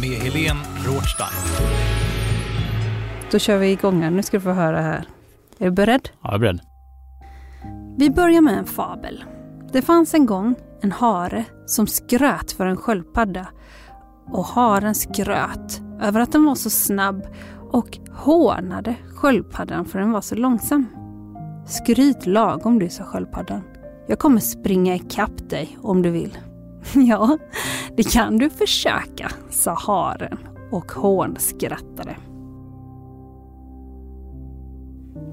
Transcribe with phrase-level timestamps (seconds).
[0.00, 1.68] med Helene Rothstein.
[3.30, 4.10] Då kör vi igång här.
[4.10, 5.04] Nu ska du få höra här.
[5.58, 6.08] Är du beredd?
[6.12, 6.60] Ja, jag är beredd.
[7.98, 9.24] Vi börjar med en fabel.
[9.72, 13.46] Det fanns en gång en hare som skröt för en sköldpadda.
[14.26, 17.26] Och haren skröt över att den var så snabb
[17.70, 20.86] och hånade sköldpaddan för den var så långsam.
[21.66, 23.62] Skryt lagom du, sa sköldpaddan.
[24.08, 26.38] Jag kommer springa ikapp dig om du vill.
[26.94, 27.38] Ja,
[27.96, 30.38] det kan du försöka, sa haren
[30.70, 32.16] och hånskrattade.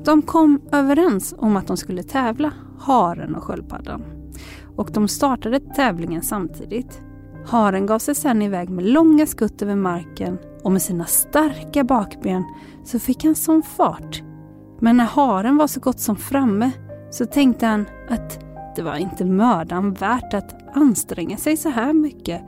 [0.06, 4.04] De kom överens om att de skulle tävla, haren och sköldpaddan.
[4.76, 7.02] Och de startade tävlingen samtidigt.
[7.46, 12.44] Haren gav sig sedan iväg med långa skutt över marken och med sina starka bakben
[12.84, 14.24] så fick han sån fart.
[14.80, 16.72] Men när haren var så gott som framme
[17.12, 18.47] så tänkte han att
[18.78, 22.42] det var inte mödan värt att anstränga sig så här mycket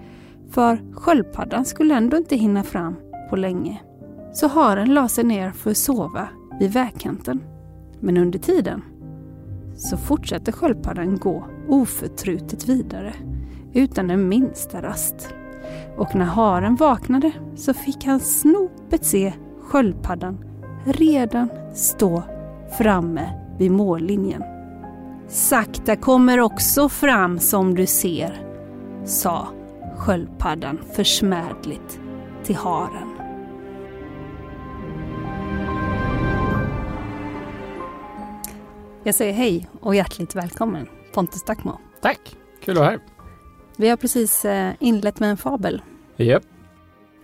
[0.52, 2.96] för sköldpaddan skulle ändå inte hinna fram
[3.30, 3.82] på länge.
[4.34, 6.28] Så haren la sig ner för att sova
[6.60, 7.44] vid vägkanten.
[8.00, 8.82] Men under tiden
[9.76, 13.14] så fortsatte sköldpaddan gå oförtrutet vidare
[13.74, 15.34] utan den minsta rast.
[15.98, 20.38] Och när haren vaknade så fick han snopet se sköldpaddan
[20.86, 22.24] redan stå
[22.78, 24.44] framme vid mållinjen.
[25.32, 28.46] Sakta kommer också fram som du ser,
[29.06, 29.48] sa
[29.98, 32.00] sköldpaddan försmädligt
[32.44, 33.16] till haren.
[39.04, 41.80] Jag säger hej och hjärtligt välkommen Pontus Dackmo.
[42.02, 43.00] Tack, kul att vara här.
[43.78, 45.82] Vi har precis eh, inlett med en fabel.
[46.18, 46.44] Japp.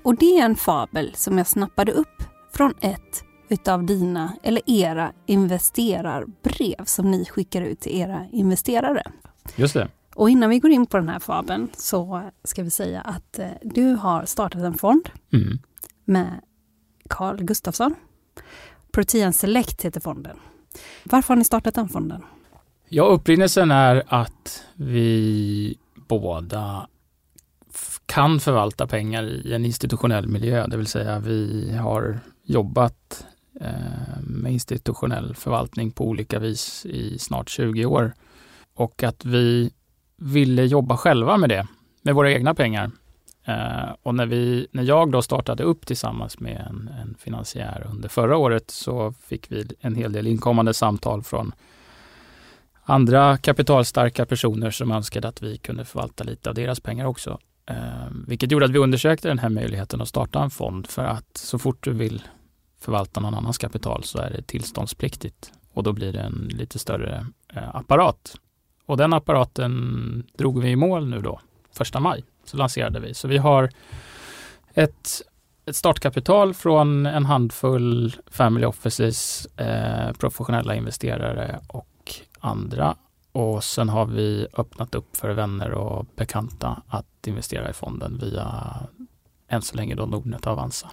[0.03, 2.23] Och det är en fabel som jag snappade upp
[2.53, 9.03] från ett utav dina, eller era, investerarbrev som ni skickar ut till era investerare.
[9.55, 9.87] Just det.
[10.15, 13.47] Och innan vi går in på den här fabeln så ska vi säga att eh,
[13.63, 15.59] du har startat en fond Mm.
[16.05, 16.41] med
[17.09, 17.95] Carl Gustafsson.
[18.91, 20.37] Protean Select heter fonden.
[21.03, 22.21] Varför har ni startat den fonden?
[22.89, 26.87] Ja, upprinnelsen är att vi båda
[28.05, 33.25] kan förvalta pengar i en institutionell miljö, det vill säga vi har jobbat
[33.61, 38.13] Eh, med institutionell förvaltning på olika vis i snart 20 år
[38.73, 39.71] och att vi
[40.17, 41.67] ville jobba själva med det,
[42.01, 42.91] med våra egna pengar.
[43.45, 48.09] Eh, och när, vi, när jag då startade upp tillsammans med en, en finansiär under
[48.09, 51.51] förra året så fick vi en hel del inkommande samtal från
[52.83, 57.39] andra kapitalstarka personer som önskade att vi kunde förvalta lite av deras pengar också.
[57.69, 61.37] Eh, vilket gjorde att vi undersökte den här möjligheten att starta en fond för att
[61.37, 62.23] så fort du vill
[62.85, 67.25] förvalta någon annans kapital så är det tillståndspliktigt och då blir det en lite större
[67.53, 68.35] eh, apparat.
[68.85, 71.39] Och den apparaten drog vi i mål nu då,
[71.71, 73.13] första maj, så lanserade vi.
[73.13, 73.69] Så vi har
[74.73, 75.21] ett,
[75.65, 82.95] ett startkapital från en handfull family offices, eh, professionella investerare och andra.
[83.31, 88.77] Och sen har vi öppnat upp för vänner och bekanta att investera i fonden via
[89.47, 90.89] än så länge då Nordnet och Avanza.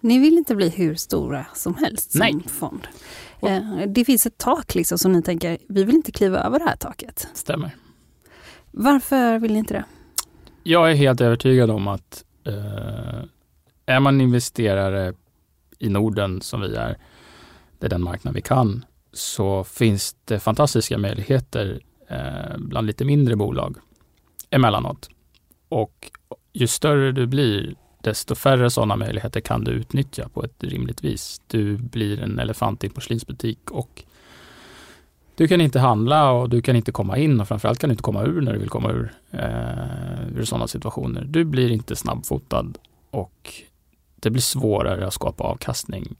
[0.00, 2.34] Ni vill inte bli hur stora som helst som Nej.
[2.48, 2.86] fond.
[3.42, 6.64] Eh, Det finns ett tak liksom som ni tänker, vi vill inte kliva över det
[6.64, 7.28] här taket.
[7.34, 7.70] Stämmer.
[8.70, 9.84] Varför vill ni inte det?
[10.62, 13.22] Jag är helt övertygad om att eh,
[13.86, 15.14] är man investerare
[15.78, 16.98] i Norden som vi är,
[17.78, 23.36] det är den marknad vi kan, så finns det fantastiska möjligheter eh, bland lite mindre
[23.36, 23.76] bolag
[24.50, 25.08] emellanåt.
[25.68, 26.10] Och
[26.52, 27.76] ju större du blir,
[28.06, 31.40] desto färre sådana möjligheter kan du utnyttja på ett rimligt vis.
[31.46, 34.04] Du blir en elefant i en porslinsbutik och
[35.34, 38.02] du kan inte handla och du kan inte komma in och framförallt kan du inte
[38.02, 41.24] komma ur när du vill komma ur, eh, ur sådana situationer.
[41.24, 42.72] Du blir inte snabbfotad
[43.10, 43.52] och
[44.16, 46.16] det blir svårare att skapa avkastning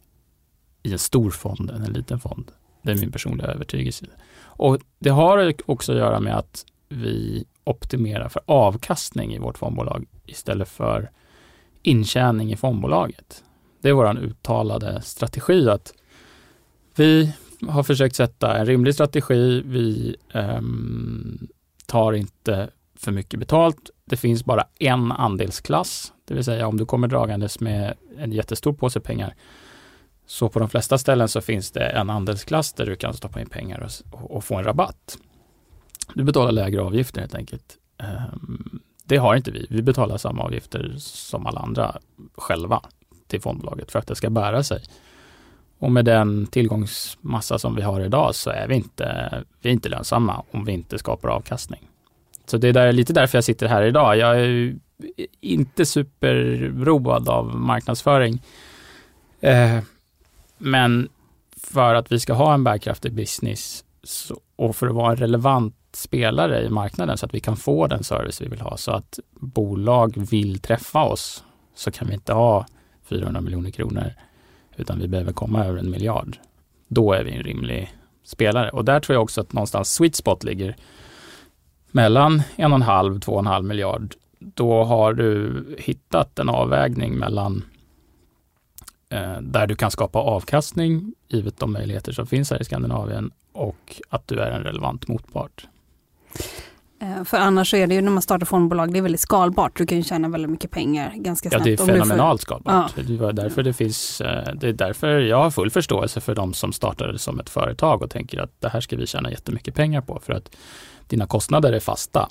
[0.83, 2.53] i en stor fond än en liten fond.
[2.83, 4.07] Det är min personliga övertygelse.
[4.43, 10.05] Och det har också att göra med att vi optimerar för avkastning i vårt fondbolag
[10.27, 11.11] istället för
[11.87, 13.45] intjäning i fondbolaget.
[13.81, 15.95] Det är vår uttalade strategi att
[16.97, 17.33] vi
[17.69, 19.63] har försökt sätta en rimlig strategi.
[19.67, 20.61] Vi eh,
[21.87, 23.91] tar inte för mycket betalt.
[24.05, 28.73] Det finns bara en andelsklass, det vill säga om du kommer dragandes med en jättestor
[28.73, 29.35] påse pengar
[30.27, 33.49] så på de flesta ställen så finns det en andelsklass där du kan stoppa in
[33.49, 33.81] pengar
[34.11, 35.19] och, och få en rabatt.
[36.15, 37.79] Du betalar lägre avgifter helt enkelt.
[37.99, 39.67] Ehm, det har inte vi.
[39.71, 41.97] Vi betalar samma avgifter som alla andra
[42.35, 42.81] själva
[43.27, 44.83] till fondbolaget för att det ska bära sig.
[45.79, 49.89] Och med den tillgångsmassa som vi har idag så är vi inte, vi är inte
[49.89, 51.89] lönsamma om vi inte skapar avkastning.
[52.47, 54.17] Så det är där, lite därför jag sitter här idag.
[54.17, 54.77] Jag är
[55.41, 58.43] inte superroad av marknadsföring.
[59.41, 59.79] Eh,
[60.59, 61.09] men
[61.63, 65.77] för att vi ska ha en bärkraftig business så, och för att vara en relevant
[65.97, 69.19] spelare i marknaden så att vi kan få den service vi vill ha så att
[69.31, 71.45] bolag vill träffa oss
[71.75, 72.67] så kan vi inte ha
[73.05, 74.13] 400 miljoner kronor
[74.77, 76.37] utan vi behöver komma över en miljard.
[76.89, 77.95] Då är vi en rimlig
[78.25, 80.77] spelare och där tror jag också att någonstans sweet spot ligger
[81.91, 84.15] mellan en och en halv, två och en halv miljard.
[84.39, 87.65] Då har du hittat en avvägning mellan
[89.09, 94.03] eh, där du kan skapa avkastning givet de möjligheter som finns här i Skandinavien och
[94.09, 95.67] att du är en relevant motpart.
[97.01, 99.77] Eh, för annars är det ju när man startar fondbolag, det är väldigt skalbart.
[99.77, 101.67] Du kan ju tjäna väldigt mycket pengar ganska snabbt.
[101.67, 102.93] Ja, det är fenomenalt skalbart.
[102.97, 103.03] Ja.
[103.03, 106.55] Det, var därför det, finns, eh, det är därför jag har full förståelse för de
[106.55, 110.01] som startar som ett företag och tänker att det här ska vi tjäna jättemycket pengar
[110.01, 110.21] på.
[110.25, 110.57] För att
[111.07, 112.29] dina kostnader är fasta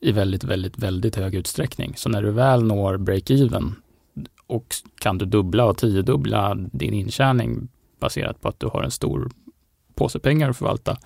[0.00, 1.94] i väldigt, väldigt, väldigt hög utsträckning.
[1.96, 3.72] Så när du väl når break-even
[4.46, 7.68] och kan du dubbla och tiodubbla din intjäning
[8.00, 9.30] baserat på att du har en stor
[9.94, 10.96] påse pengar att förvalta,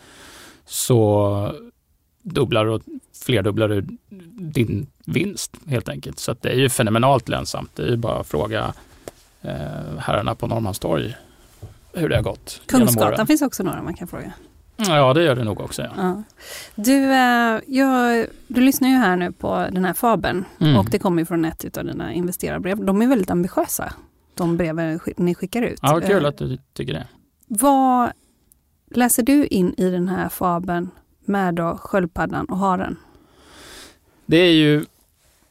[0.65, 1.55] så
[2.23, 2.83] dubblar och
[3.25, 3.87] flerdubblar du
[4.39, 6.19] din vinst helt enkelt.
[6.19, 7.77] Så det är ju fenomenalt lönsamt.
[7.77, 8.75] Det är ju bara att fråga
[9.43, 11.17] eh, herrarna på Norrmalmstorg
[11.93, 12.63] hur det har gått.
[12.67, 14.33] Kungsgatan finns också några man kan fråga.
[14.77, 15.83] Ja, det gör det nog också.
[15.83, 15.91] Ja.
[15.97, 16.23] ja.
[16.75, 20.77] Du, eh, jag, du lyssnar ju här nu på den här fabeln mm.
[20.77, 22.85] och det kommer från ett av dina investerarbrev.
[22.85, 23.93] De är väldigt ambitiösa,
[24.35, 25.79] de breven ni skickar ut.
[25.83, 27.07] Ja, kul eh, att du tycker det.
[27.47, 28.13] Vad
[28.91, 30.91] läser du in i den här fabeln
[31.31, 32.97] med då sköldpaddan och haren?
[34.27, 34.85] Det är ju,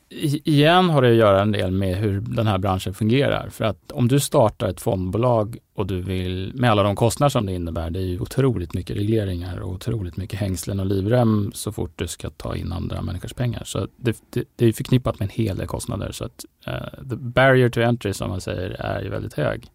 [0.10, 3.50] igen har det att göra en del med hur den här branschen fungerar.
[3.50, 7.46] För att om du startar ett fondbolag och du vill, med alla de kostnader som
[7.46, 11.72] det innebär, det är ju otroligt mycket regleringar och otroligt mycket hängslen och livrem så
[11.72, 13.64] fort du ska ta in andra människors pengar.
[13.66, 16.12] Så det, det, det är förknippat med en hel del kostnader.
[16.12, 19.68] Så att uh, the barrier to entry som man säger är ju väldigt hög.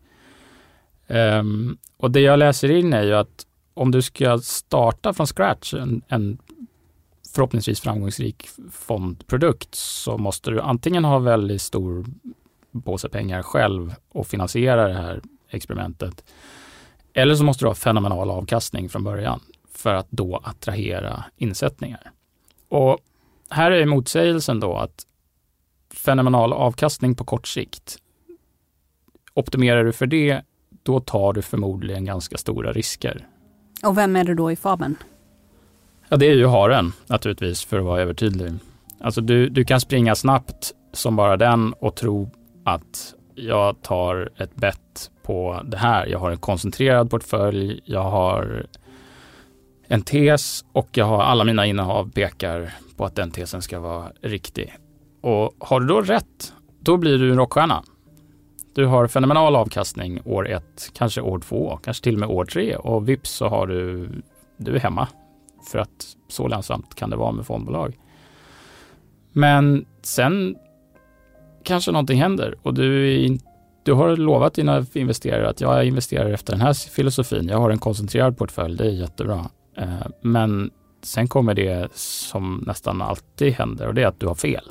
[1.08, 5.74] Um, och det jag läser in är ju att om du ska starta från scratch
[5.74, 6.38] en, en
[7.34, 12.06] förhoppningsvis framgångsrik fondprodukt så måste du antingen ha väldigt stor
[12.84, 16.24] påse pengar själv och finansiera det här experimentet.
[17.12, 19.40] Eller så måste du ha fenomenal avkastning från början
[19.72, 22.10] för att då attrahera insättningar.
[22.68, 22.98] Och
[23.50, 25.06] här är motsägelsen då att
[25.94, 27.96] fenomenal avkastning på kort sikt.
[29.34, 30.42] Optimerar du för det,
[30.82, 33.28] då tar du förmodligen ganska stora risker.
[33.84, 34.96] Och vem är det då i fabeln?
[36.08, 38.52] Ja, det är ju haren naturligtvis, för att vara övertydlig.
[39.00, 42.30] Alltså du, du kan springa snabbt som bara den och tro
[42.64, 46.06] att jag tar ett bett på det här.
[46.06, 48.66] Jag har en koncentrerad portfölj, jag har
[49.88, 54.12] en tes och jag har alla mina innehav pekar på att den tesen ska vara
[54.22, 54.76] riktig.
[55.20, 57.82] Och har du då rätt, då blir du en rockstjärna.
[58.74, 62.76] Du har fenomenal avkastning år ett, kanske år två, kanske till och med år tre
[62.76, 64.08] och vips så har du,
[64.56, 65.08] du är hemma.
[65.70, 67.98] För att så lönsamt kan det vara med fondbolag.
[69.32, 70.56] Men sen
[71.64, 73.38] kanske någonting händer och du,
[73.82, 77.48] du har lovat dina investerare att jag investerar efter den här filosofin.
[77.48, 79.50] Jag har en koncentrerad portfölj, det är jättebra.
[79.76, 80.70] Eh, men
[81.02, 84.64] sen kommer det som nästan alltid händer och det är att du har fel.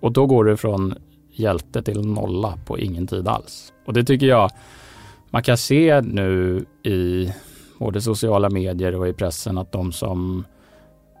[0.00, 0.94] Och då går du från
[1.38, 3.72] hjälte till nolla på ingen tid alls.
[3.86, 4.50] Och det tycker jag
[5.30, 7.32] man kan se nu i
[7.78, 10.44] både sociala medier och i pressen att de som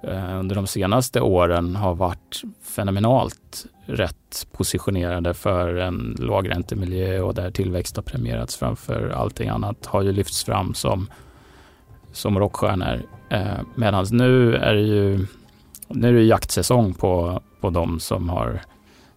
[0.02, 7.50] eh, under de senaste åren har varit fenomenalt rätt positionerade för en lågräntemiljö och där
[7.50, 11.10] tillväxt har premierats framför allting annat har ju lyfts fram som,
[12.12, 13.02] som rockstjärnor.
[13.30, 15.26] Eh, Medan nu är det ju
[15.88, 18.60] nu är det jaktsäsong på, på de som har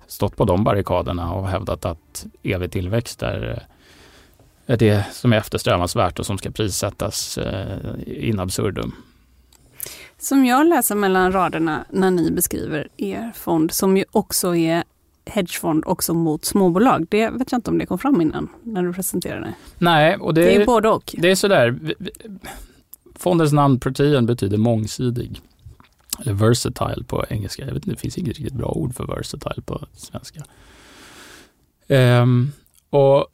[0.10, 3.66] stått på de barrikaderna och hävdat att evig tillväxt är,
[4.66, 8.96] är det som är eftersträvansvärt och som ska prissättas eh, in absurdum.
[10.18, 14.84] Som jag läser mellan raderna när ni beskriver er fond, som ju också är
[15.26, 17.08] hedgefond också mot småbolag.
[17.10, 19.54] Det vet jag inte om det kom fram innan när du presenterade det.
[19.78, 21.16] Nej, och det, Det är både och.
[21.18, 21.80] Det är sådär.
[23.16, 25.42] Fondens namn Protean betyder mångsidig.
[26.22, 27.62] Eller versatile på engelska.
[27.62, 30.44] Jag vet inte, det finns inget riktigt bra ord för versatile på svenska.
[31.88, 32.52] Um,
[32.90, 33.28] och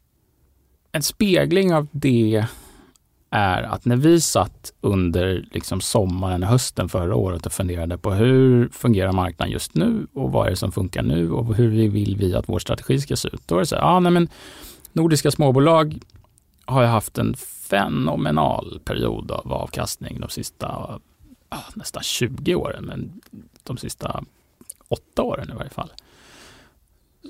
[0.92, 2.46] en spegling av det
[3.30, 8.12] är att när vi satt under liksom sommaren och hösten förra året och funderade på
[8.12, 12.18] hur fungerar marknaden just nu och vad är det som funkar nu och hur vill
[12.18, 13.42] vi att vår strategi ska se ut.
[13.46, 14.30] Då är det så här, ah, nej men
[14.94, 16.00] nordiska småbolag
[16.66, 17.36] har ju haft en
[17.70, 21.00] fenomenal period av avkastning de sista
[21.56, 23.22] ja, nästan 20 åren, men
[23.64, 24.24] de sista
[24.88, 25.92] åtta åren i varje fall.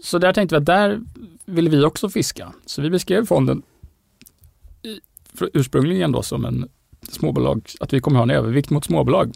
[0.03, 1.01] Så där tänkte vi att där
[1.45, 2.53] vill vi också fiska.
[2.65, 3.61] Så vi beskrev fonden
[5.53, 6.69] ursprungligen då som en
[7.09, 9.33] småbolag, att vi kommer ha en övervikt mot småbolag.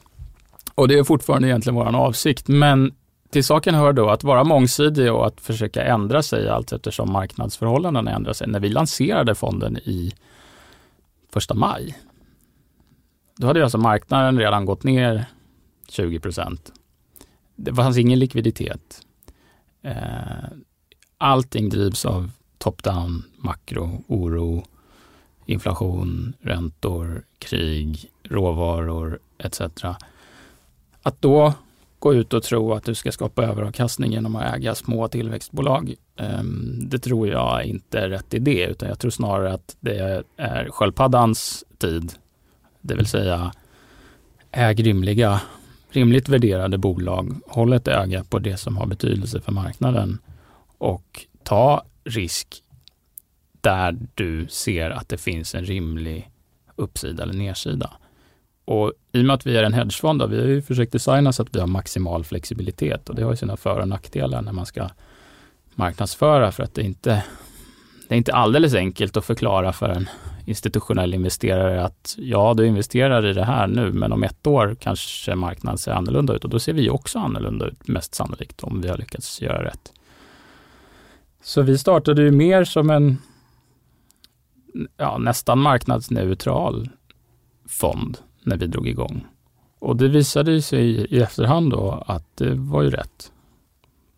[0.75, 2.93] Och det är fortfarande egentligen vår avsikt, men
[3.29, 8.11] till saken hör då att vara mångsidig och att försöka ändra sig allt eftersom marknadsförhållandena
[8.11, 8.47] ändrar sig.
[8.47, 10.13] När vi lanserade fonden i
[11.29, 11.97] första maj,
[13.39, 15.25] då hade alltså marknaden redan gått ner
[15.89, 16.71] 20 procent.
[17.55, 19.01] Det fanns ingen likviditet.
[19.81, 20.49] Eh,
[21.17, 24.63] Allting drivs av top-down, makro, oro,
[25.45, 29.61] inflation, räntor, krig, råvaror etc.
[31.01, 31.53] Att då
[31.99, 35.93] gå ut och tro att du ska skapa överavkastning genom att äga små tillväxtbolag.
[36.15, 40.69] Ehm, det tror jag inte är rätt idé, utan jag tror snarare att det är
[40.69, 42.13] sköldpaddans tid.
[42.81, 43.51] Det vill säga
[44.51, 45.41] äg rimliga,
[45.89, 50.19] rimligt värderade bolag, håll ett öga på det som har betydelse för marknaden
[50.77, 52.63] och ta risk
[53.61, 56.29] där du ser att det finns en rimlig
[56.75, 57.91] uppsida eller nedsida.
[58.65, 61.33] Och i och med att vi är en hedgefond, då, vi har ju försökt designa
[61.33, 64.51] så att vi har maximal flexibilitet och det har ju sina för och nackdelar när
[64.51, 64.89] man ska
[65.75, 67.23] marknadsföra för att det inte
[68.07, 70.09] det är inte alldeles enkelt att förklara för en
[70.49, 75.35] institutionell investerare att ja, du investerar i det här nu, men om ett år kanske
[75.35, 78.89] marknaden ser annorlunda ut och då ser vi också annorlunda ut, mest sannolikt, om vi
[78.89, 79.91] har lyckats göra rätt.
[81.43, 83.17] Så vi startade ju mer som en
[84.97, 86.89] ja, nästan marknadsneutral
[87.67, 89.25] fond när vi drog igång.
[89.79, 93.31] Och det visade sig i efterhand då att det var ju rätt.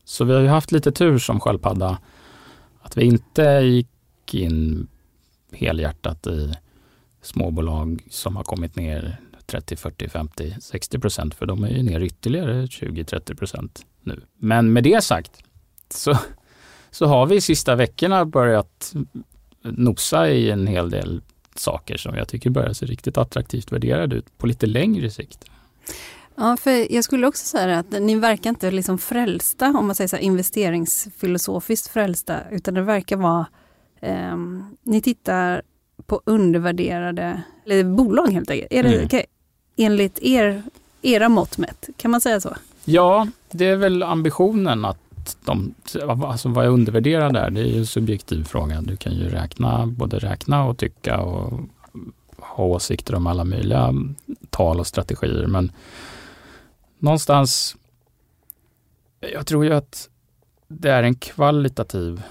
[0.04, 1.98] Så vi har ju haft lite tur som sköldpadda
[2.82, 4.88] att vi inte gick in
[5.52, 6.54] helhjärtat i
[7.22, 12.00] småbolag som har kommit ner 30, 40, 50, 60 procent för de är ju ner
[12.00, 14.22] ytterligare 20, 30 procent nu.
[14.38, 15.44] Men med det sagt
[15.90, 16.18] så,
[16.92, 18.94] så har vi sista veckorna börjat
[19.62, 21.22] nosa i en hel del
[21.56, 25.46] saker som jag tycker börjar se riktigt attraktivt värderade ut på lite längre sikt.
[26.36, 30.08] Ja, för jag skulle också säga att ni verkar inte liksom frälsta, om man säger
[30.08, 33.46] så här, investeringsfilosofiskt frälsta, utan det verkar vara,
[34.02, 35.62] ehm, ni tittar
[36.06, 38.72] på undervärderade eller bolag helt enkelt.
[38.74, 39.10] Är det, Mm.
[39.10, 39.22] kan-
[39.76, 40.64] enligt er,
[41.02, 42.56] era mått mätt, kan man säga så?
[42.86, 44.98] Ja, det är väl ambitionen att
[45.46, 45.74] de,
[46.26, 47.50] alltså vad är undervärderad där?
[47.50, 48.82] Det är ju en subjektiv fråga.
[48.82, 51.60] Du kan ju räkna, både räkna och tycka och
[52.38, 53.94] ha åsikter om alla möjliga
[54.50, 55.48] tal och strategier.
[55.48, 55.72] Men
[57.00, 57.76] någonstans,
[59.34, 60.10] jag tror ju att
[60.68, 62.22] det är en kvalitativ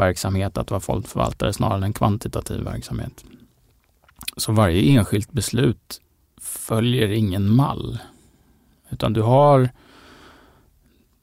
[0.00, 3.24] verksamhet att vara fondförvaltare snarare än en kvantitativ verksamhet.
[4.36, 6.00] Så varje enskilt beslut
[6.40, 7.98] följer ingen mall.
[8.90, 9.70] Utan du har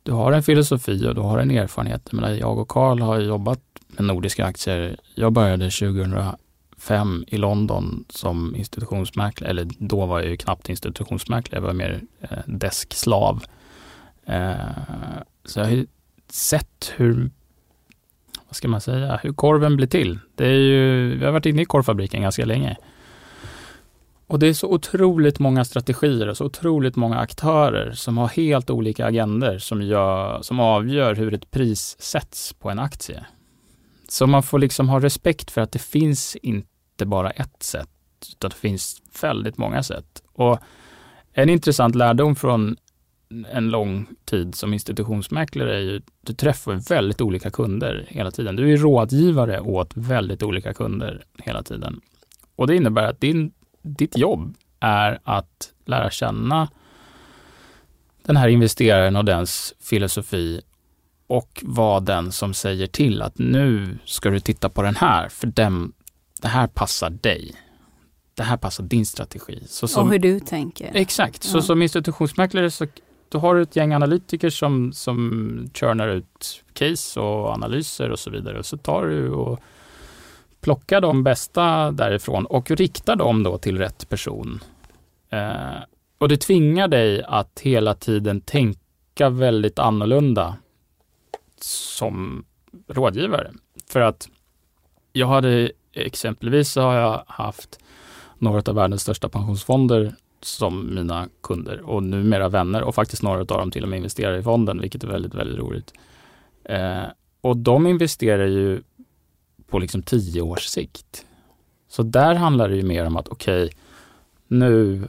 [0.04, 2.10] du har en filosofi och du har en erfarenhet.
[2.12, 4.98] Jag, jag och Karl har jobbat med nordiska aktier.
[5.16, 11.68] Jag började 2005 i London som institutionsmäklare, eller då var jag ju knappt institutionsmäklare, jag
[11.68, 13.44] var mer eh, deskslav.
[14.26, 14.56] Eh,
[15.46, 15.88] så jag har ju
[16.30, 17.32] sett hur,
[18.48, 20.20] vad ska man säga, hur korven blir till.
[20.36, 22.78] Det är ju, vi har varit inne i korvfabriken ganska länge.
[24.28, 28.70] Och det är så otroligt många strategier och så otroligt många aktörer som har helt
[28.70, 33.26] olika agender som, gör, som avgör hur ett pris sätts på en aktie.
[34.10, 37.90] Så man får liksom ha respekt för att det finns inte bara ett sätt,
[38.32, 40.24] utan det finns väldigt många sätt.
[40.34, 40.60] Och
[41.34, 42.78] en intressant lärdom från
[43.52, 48.56] en lång tid som institutionsmäklare är ju du träffar väldigt olika kunder hela tiden.
[48.56, 52.02] Du är rådgivare åt väldigt olika kunder hela tiden.
[52.56, 56.70] Och det innebär att din, ditt jobb är att lära känna
[58.24, 60.62] den här investeraren och dens filosofi
[61.28, 65.48] och vara den som säger till att nu ska du titta på den här, för
[65.48, 65.94] den,
[66.42, 67.52] det här passar dig.
[68.34, 69.64] Det här passar din strategi.
[69.68, 70.92] Så som, och hur du tänker.
[70.94, 71.52] Exakt, ja.
[71.52, 72.88] så som institutionsmäklare så
[73.30, 78.30] då har du ett gäng analytiker som, som churnar ut case och analyser och så
[78.30, 78.64] vidare.
[78.64, 79.60] Så tar du och
[80.62, 84.60] plockar de bästa därifrån och riktar dem då till rätt person.
[85.30, 85.82] Eh,
[86.18, 90.58] och det tvingar dig att hela tiden tänka väldigt annorlunda
[91.62, 92.46] som
[92.88, 93.52] rådgivare.
[93.90, 94.30] För att
[95.14, 97.80] jag hade exempelvis så har jag haft
[98.38, 103.46] några av världens största pensionsfonder som mina kunder och numera vänner och faktiskt några av
[103.46, 105.94] dem till och med investerar i fonden, vilket är väldigt, väldigt roligt.
[106.64, 107.04] Eh,
[107.42, 108.82] och de investerar ju
[109.68, 111.26] på liksom tio års sikt.
[111.88, 113.78] Så där handlar det ju mer om att okej, okay,
[114.48, 115.08] nu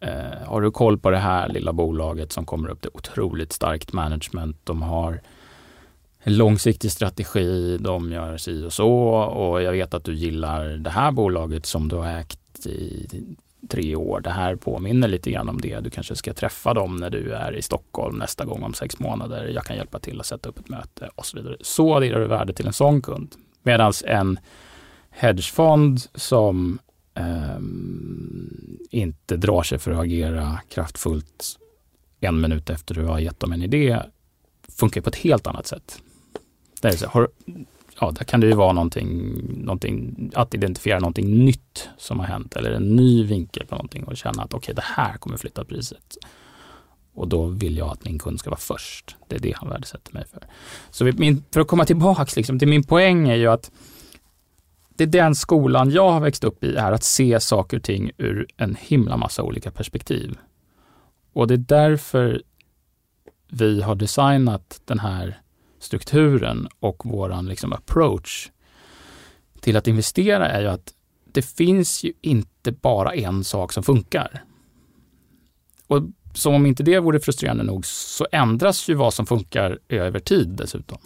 [0.00, 2.82] eh, har du koll på det här lilla bolaget som kommer upp.
[2.82, 4.56] Det otroligt starkt management.
[4.64, 5.20] De har
[6.18, 10.90] en långsiktig strategi, de gör si och så och jag vet att du gillar det
[10.90, 13.06] här bolaget som du har ägt i
[13.68, 14.20] tre år.
[14.20, 15.80] Det här påminner lite grann om det.
[15.80, 19.48] Du kanske ska träffa dem när du är i Stockholm nästa gång om sex månader.
[19.54, 21.56] Jag kan hjälpa till att sätta upp ett möte och så vidare.
[21.60, 23.34] Så adderar du värde till en sån kund.
[23.62, 24.38] Medan en
[25.10, 26.78] hedgefond som
[27.14, 27.58] eh,
[28.90, 31.58] inte drar sig för att agera kraftfullt
[32.20, 34.02] en minut efter du har gett dem en idé
[34.78, 36.02] funkar på ett helt annat sätt.
[36.80, 37.28] Där, så, har,
[38.00, 42.56] ja, där kan det ju vara någonting, någonting, att identifiera någonting nytt som har hänt
[42.56, 45.64] eller en ny vinkel på någonting och känna att okej, okay, det här kommer flytta
[45.64, 46.16] priset.
[47.14, 49.16] Och då vill jag att min kund ska vara först.
[49.28, 50.42] Det är det han värdesätter mig för.
[50.90, 53.70] Så min, för att komma tillbaks liksom, till min poäng är ju att
[54.96, 58.10] det är den skolan jag har växt upp i, är att se saker och ting
[58.18, 60.38] ur en himla massa olika perspektiv.
[61.32, 62.42] Och det är därför
[63.50, 65.40] vi har designat den här
[65.78, 68.50] strukturen och våran liksom approach
[69.60, 70.94] till att investera är ju att
[71.32, 74.44] det finns ju inte bara en sak som funkar.
[75.86, 76.02] Och
[76.34, 80.48] som om inte det vore frustrerande nog så ändras ju vad som funkar över tid
[80.48, 80.98] dessutom.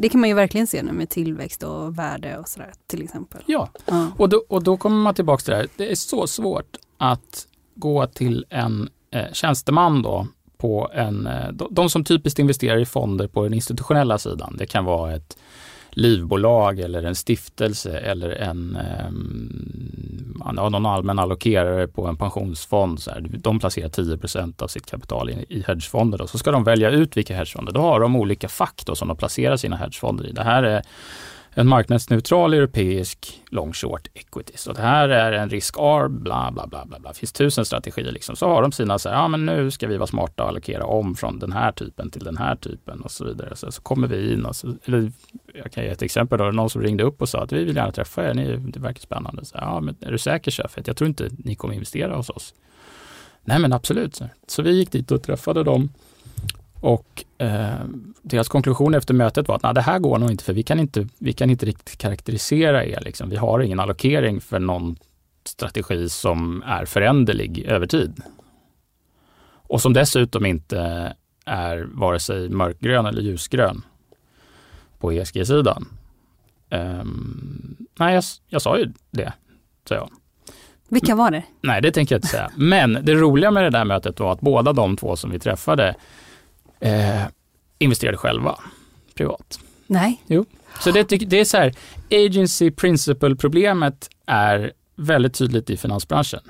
[0.00, 3.42] Det kan man ju verkligen se nu med tillväxt och värde och sådär till exempel.
[3.46, 4.10] Ja, ja.
[4.18, 5.68] Och, då, och då kommer man tillbaka till det här.
[5.76, 10.26] Det är så svårt att gå till en eh, tjänsteman då
[10.58, 14.56] på en, eh, de som typiskt investerar i fonder på den institutionella sidan.
[14.58, 15.36] Det kan vara ett
[15.90, 23.00] livbolag eller en stiftelse eller en ehm, ja någon allmän allokerare på en pensionsfond.
[23.00, 26.18] Så här, de placerar 10% av sitt kapital i, i hedgefonder.
[26.18, 26.26] Då.
[26.26, 27.72] Så ska de välja ut vilka hedgefonder.
[27.72, 30.32] Då har de olika fack då, som de placerar sina hedgefonder i.
[30.32, 30.82] Det här är
[31.58, 34.52] en marknadsneutral europeisk long short equity.
[34.56, 36.98] Så det här är en risk arb, bla bla bla bla.
[36.98, 38.36] Det finns tusen strategier liksom.
[38.36, 40.84] Så har de sina så här, ja men nu ska vi vara smarta och allokera
[40.84, 43.56] om från den här typen till den här typen och så vidare.
[43.56, 45.12] Så, så kommer vi in och så, eller
[45.54, 47.76] jag kan ge ett exempel då, någon som ringde upp och sa att vi vill
[47.76, 49.44] gärna träffa er, ni, det verkar spännande.
[49.44, 50.78] Så, ja men är du säker chef?
[50.84, 52.54] Jag tror inte ni kommer investera hos oss.
[53.44, 54.16] Nej men absolut.
[54.16, 55.88] Så, så vi gick dit och träffade dem
[56.86, 57.84] och eh,
[58.22, 61.08] deras konklusion efter mötet var att det här går nog inte för vi kan inte,
[61.18, 63.00] vi kan inte riktigt karaktärisera er.
[63.00, 63.30] Liksom.
[63.30, 64.96] Vi har ingen allokering för någon
[65.44, 68.22] strategi som är föränderlig över tid.
[69.46, 73.82] Och som dessutom inte är vare sig mörkgrön eller ljusgrön
[74.98, 75.88] på ESG-sidan.
[76.70, 79.32] Um, ehm, nej, jag, jag sa ju det,
[79.88, 80.10] sa jag.
[80.88, 81.42] Vilka var det?
[81.60, 82.50] Nej, det tänker jag inte säga.
[82.56, 85.94] Men det roliga med det där mötet var att båda de två som vi träffade
[86.80, 87.22] eh,
[87.78, 88.58] investerade själva
[89.14, 89.60] privat.
[89.86, 90.22] Nej.
[90.26, 90.44] Jo.
[90.80, 91.74] Så det, det är så här,
[92.10, 96.40] agency principle-problemet är väldigt tydligt i finansbranschen.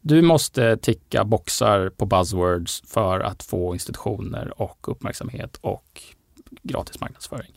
[0.00, 6.02] Du måste ticka boxar på buzzwords för att få institutioner och uppmärksamhet och
[6.62, 7.52] gratis marknadsföring.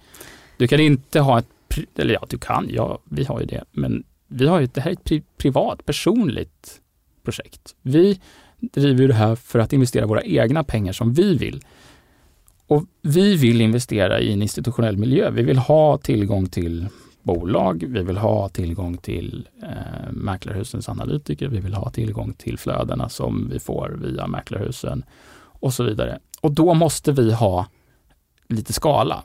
[0.58, 1.48] Du kan inte ha ett,
[1.96, 4.92] eller ja, du kan, ja, vi har ju det, men vi har ju, det här
[4.92, 6.82] är ett pri, privat, personligt
[7.24, 7.76] projekt.
[7.82, 8.20] Vi
[8.60, 11.64] driver det här för att investera våra egna pengar som vi vill.
[12.70, 15.30] Och vi vill investera i en institutionell miljö.
[15.32, 16.88] Vi vill ha tillgång till
[17.22, 23.10] bolag, vi vill ha tillgång till eh, mäklarhusens analytiker, vi vill ha tillgång till flödena
[23.10, 25.04] som vi får via mäklarhusen
[25.40, 26.20] och så vidare.
[26.42, 27.68] Och då måste vi ha
[28.50, 29.24] lite skala.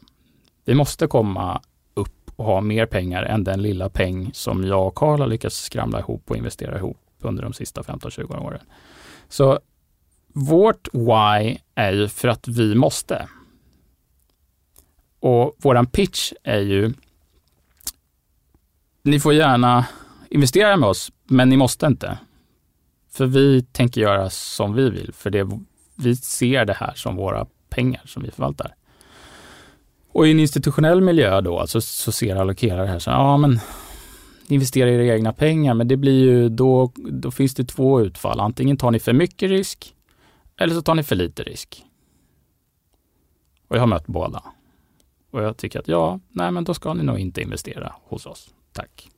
[0.64, 1.60] Vi måste komma
[1.94, 5.56] upp och ha mer pengar än den lilla peng som jag och Karl har lyckats
[5.56, 8.60] skramla ihop och investera ihop under de sista 15-20 åren.
[9.28, 9.58] Så
[10.34, 13.28] vårt why är ju för att vi måste.
[15.20, 16.92] Och våran pitch är ju,
[19.02, 19.86] ni får gärna
[20.30, 22.18] investera med oss, men ni måste inte.
[23.10, 25.48] För vi tänker göra som vi vill, för det,
[25.94, 28.74] vi ser det här som våra pengar som vi förvaltar.
[30.12, 33.60] Och i en institutionell miljö då, alltså, så ser allokerare här så ja men
[34.48, 38.40] investera i era egna pengar, men det blir ju då, då finns det två utfall.
[38.40, 39.93] Antingen tar ni för mycket risk
[40.60, 41.84] eller så tar ni för lite risk.
[43.68, 44.42] Och jag har mött båda.
[45.30, 48.54] Och jag tycker att ja, nej men då ska ni nog inte investera hos oss.
[48.72, 49.08] Tack.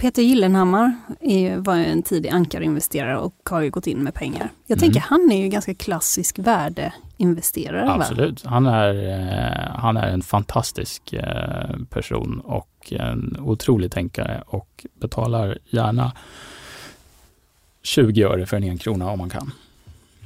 [0.00, 4.50] Peter Gyllenhammar är, var en tidig ankarinvesterare och har ju gått in med pengar.
[4.66, 4.80] Jag mm.
[4.80, 7.90] tänker han är ju ganska klassisk värdeinvesterare.
[7.90, 14.86] Absolut, han är, eh, han är en fantastisk eh, person och en otrolig tänkare och
[15.00, 16.12] betalar gärna
[17.82, 19.52] 20 öre för en krona om man kan.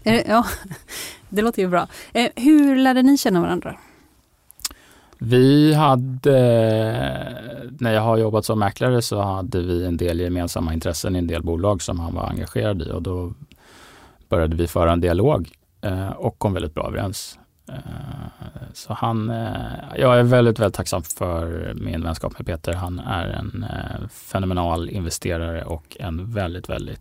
[0.05, 0.47] Ja,
[1.29, 1.89] det låter ju bra.
[2.13, 3.77] Eh, hur lärde ni känna varandra?
[5.19, 6.33] Vi hade,
[7.79, 11.27] när jag har jobbat som mäklare så hade vi en del gemensamma intressen i en
[11.27, 13.33] del bolag som han var engagerad i och då
[14.29, 17.39] började vi föra en dialog eh, och kom väldigt bra överens.
[17.69, 17.75] Eh,
[18.73, 19.29] så han,
[19.97, 22.73] jag är väldigt, väldigt tacksam för min vänskap med Peter.
[22.73, 23.67] Han är en
[24.11, 27.01] fenomenal investerare och en väldigt, väldigt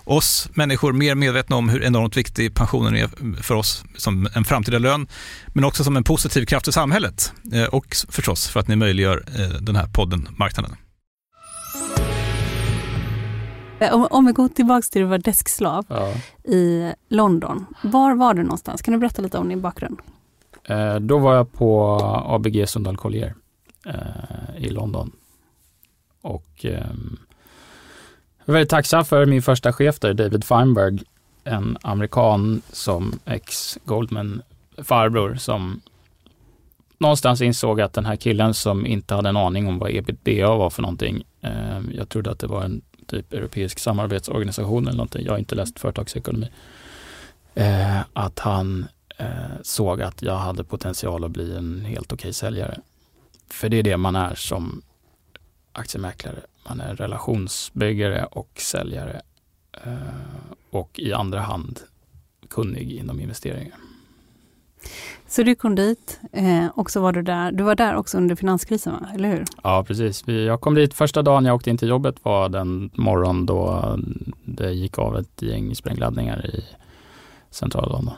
[0.11, 4.79] oss människor mer medvetna om hur enormt viktig pensionen är för oss som en framtida
[4.79, 5.07] lön,
[5.47, 9.23] men också som en positiv kraft i samhället eh, och förstås för att ni möjliggör
[9.39, 10.75] eh, den här podden Marknaden.
[13.91, 16.13] Om vi går tillbaka till att du var deskslav ja.
[16.53, 17.65] i London.
[17.83, 18.81] Var var du någonstans?
[18.81, 19.99] Kan du berätta lite om din bakgrund?
[21.01, 23.35] då var jag på ABG Sundal Collier
[24.57, 25.11] i London.
[26.21, 27.17] Och ehm,
[28.45, 30.99] jag är väldigt tacksam för min första chef där, David Feinberg,
[31.43, 34.41] en amerikan som ex-Goldman
[34.77, 35.81] farbror som
[36.97, 40.69] någonstans insåg att den här killen som inte hade en aning om vad ebitda var
[40.69, 41.23] för någonting.
[41.41, 45.25] Eh, jag trodde att det var en typ europeisk samarbetsorganisation eller någonting.
[45.25, 46.49] Jag har inte läst företagsekonomi.
[47.55, 49.27] Eh, att han eh,
[49.61, 52.79] såg att jag hade potential att bli en helt okej säljare.
[53.49, 54.81] För det är det man är som
[55.73, 56.39] aktiemäklare.
[56.69, 59.21] Man är relationsbyggare och säljare
[59.85, 59.93] eh,
[60.69, 61.79] och i andra hand
[62.49, 63.77] kunnig inom investeringar.
[65.27, 67.51] Så du kom dit eh, och så var du där.
[67.51, 69.07] Du var där också under finanskrisen, va?
[69.15, 69.45] eller hur?
[69.63, 70.27] Ja, precis.
[70.27, 73.95] Jag kom dit första dagen jag åkte in till jobbet var den morgon då
[74.45, 76.63] det gick av ett gäng sprängladdningar i
[77.49, 78.13] centrala London.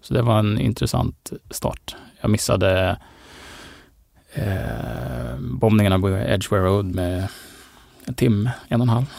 [0.00, 1.96] Så det var en intressant start.
[2.20, 2.98] Jag missade
[4.32, 7.28] eh, bombningarna på Edgeware Road med
[8.04, 9.12] En timme, en och en halv.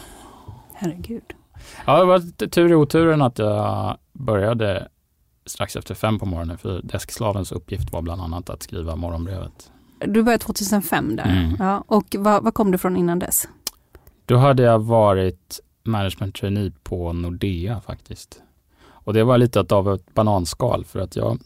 [0.74, 1.34] Herregud.
[1.86, 4.88] Ja, det var tur i oturen att jag började
[5.46, 9.70] strax efter fem på morgonen för deskslavens uppgift var bland annat att skriva morgonbrevet.
[9.98, 11.24] Du började 2005 där.
[11.24, 11.56] Mm.
[11.58, 13.48] Ja, och vad, kom du från innan dess?
[14.26, 18.42] Då hade jag varit management trainee på Nordea faktiskt.
[18.82, 21.38] Och det var lite av ett bananskal för att jag,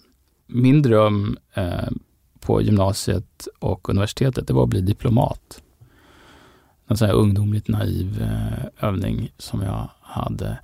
[0.47, 1.89] min dröm eh,
[2.41, 5.63] på gymnasiet och universitetet, det var att bli diplomat.
[6.89, 10.59] En sån här ungdomligt naiv eh, övning som jag hade.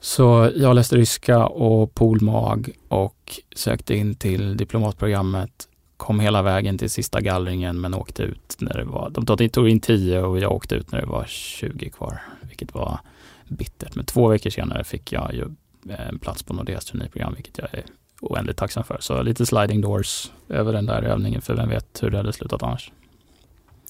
[0.00, 5.68] Så jag läste ryska och polmag och sökte in till diplomatprogrammet.
[5.96, 9.80] Kom hela vägen till sista gallringen men åkte ut när det var, de tog in
[9.80, 13.00] 10 och jag åkte ut när det var 20 kvar, vilket var
[13.48, 13.94] bittert.
[13.94, 15.44] Men två veckor senare fick jag ju
[15.88, 17.84] en plats på Nordeas traineeprogram, vilket jag är
[18.20, 18.98] oändligt tacksam för.
[19.00, 22.62] Så lite sliding doors över den där övningen, för vem vet hur det hade slutat
[22.62, 22.92] annars.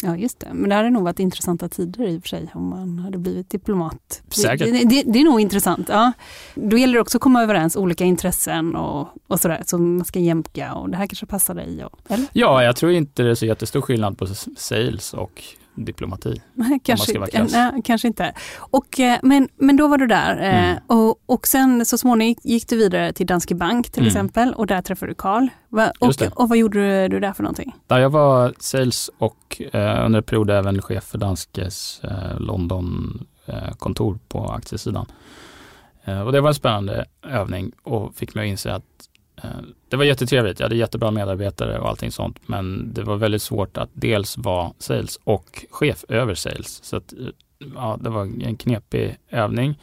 [0.02, 0.48] Ja, just det.
[0.52, 3.50] Men det hade nog varit intressanta tider i och för sig om man hade blivit
[3.50, 4.22] diplomat.
[4.30, 4.72] Säkert.
[4.72, 5.88] Det, det, det är nog intressant.
[5.88, 6.12] Ja.
[6.54, 10.18] Då gäller det också att komma överens, olika intressen och, och sådär, som man ska
[10.18, 11.84] jämka och det här kanske passar dig.
[11.84, 12.26] Och, eller?
[12.32, 15.42] Ja, jag tror inte det är så jättestor skillnad på sales och
[15.84, 16.42] diplomati.
[16.84, 17.18] Kanske.
[17.52, 18.32] Nej, kanske inte.
[18.58, 20.76] Och, eh, men, men då var du där eh, Mm.
[20.86, 24.08] och, och sen så småningom gick du vidare till Danske Bank till Mm.
[24.08, 25.48] exempel och där träffade du Karl.
[25.98, 26.12] Och,
[26.42, 27.74] och vad gjorde du, där för någonting?
[27.86, 34.18] Där jag var sales och eh, under en period även chef för Danskes eh, London-kontor
[34.28, 35.06] på aktiesidan.
[36.04, 39.09] Eh, och det var en spännande övning och fick mig att inse att eh,
[39.88, 40.60] det var jättetrevligt.
[40.60, 42.38] Jag hade jättebra medarbetare och allting sånt.
[42.46, 46.84] Men det var väldigt svårt att dels vara sales och chef över sales.
[46.84, 47.18] Så att, eh,
[47.74, 49.78] ja, det var en knepig övning.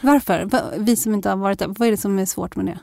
[0.00, 0.44] Varför?
[0.44, 2.78] Va, vi som inte har varit där, vad är det som är svårt med det?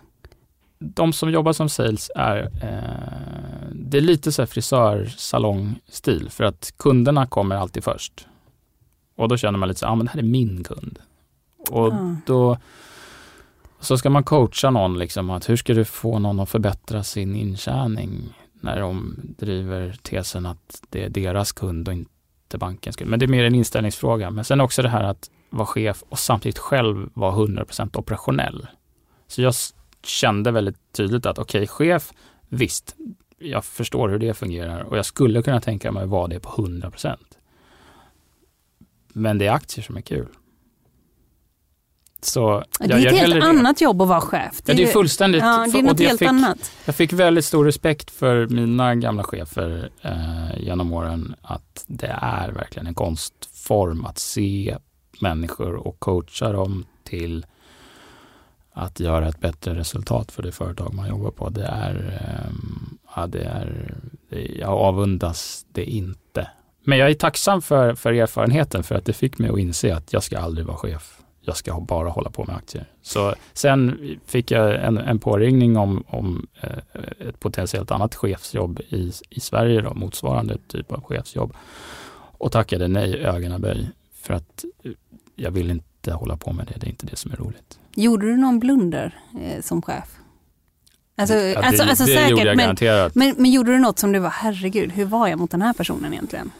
[0.81, 6.73] de som jobbar som sales är, eh, det är lite så här frisörsalongstil för att
[6.77, 8.27] kunderna kommer alltid först.
[9.17, 10.99] Och då känner man lite så här, ah, men det här är min kund.
[11.69, 12.15] Och Ah.
[12.25, 12.57] då
[13.79, 17.35] så ska man coacha någon liksom att hur ska du få någon att förbättra sin
[17.35, 23.09] intjäning när de driver tesen att det är deras kund och inte bankens kund.
[23.09, 24.31] Men det är mer en inställningsfråga.
[24.31, 28.67] Men sen också det här att vara chef och samtidigt själv vara 100% operationell.
[29.27, 29.53] Så jag
[30.03, 32.13] kände väldigt tydligt att okej, chef,
[32.49, 32.95] visst,
[33.37, 37.17] jag förstår hur det fungerar och jag skulle kunna tänka mig vara det på 100%.
[39.13, 40.27] Men det är aktier som är kul.
[42.21, 43.43] Så Det är ett helt det.
[43.43, 44.61] annat jobb att vara chef.
[44.65, 45.41] Ja, det är fullständigt.
[45.41, 46.71] Ja, det är något jag helt fick, annat.
[46.85, 51.35] Jag fick väldigt stor respekt för mina gamla chefer eh, genom åren.
[51.41, 54.77] Att det är verkligen en konstform att se
[55.21, 57.45] människor och coacha dem till
[58.73, 61.49] att göra ett bättre resultat för det företag man jobbar på.
[61.49, 63.95] Det är, ehm, ja, det är
[64.29, 66.47] det, jag avundas det inte.
[66.83, 70.13] Men jag är tacksam för, för erfarenheten för att det fick mig att inse att
[70.13, 71.18] jag ska aldrig vara chef.
[71.49, 72.85] Jag ska bara hålla på med aktier.
[73.01, 79.11] Så sen fick jag en, en påringning om, om eh, ett potentiellt annat chefsjobb i,
[79.29, 81.53] i Sverige, då, motsvarande typ av chefsjobb.
[82.37, 84.91] Och tackade nej ögonaböj för att eh,
[85.35, 86.79] jag vill inte hålla på med det.
[86.79, 87.79] Det är inte det som är roligt.
[87.95, 90.15] Gjorde du någon blunder eh, som chef?
[91.17, 93.15] Alltså, Ja, det alltså, alltså det säkert, gjorde jag men, garanterat.
[93.15, 95.73] men, men gjorde du något som du var, herregud, hur var jag mot den här
[95.73, 96.51] personen egentligen?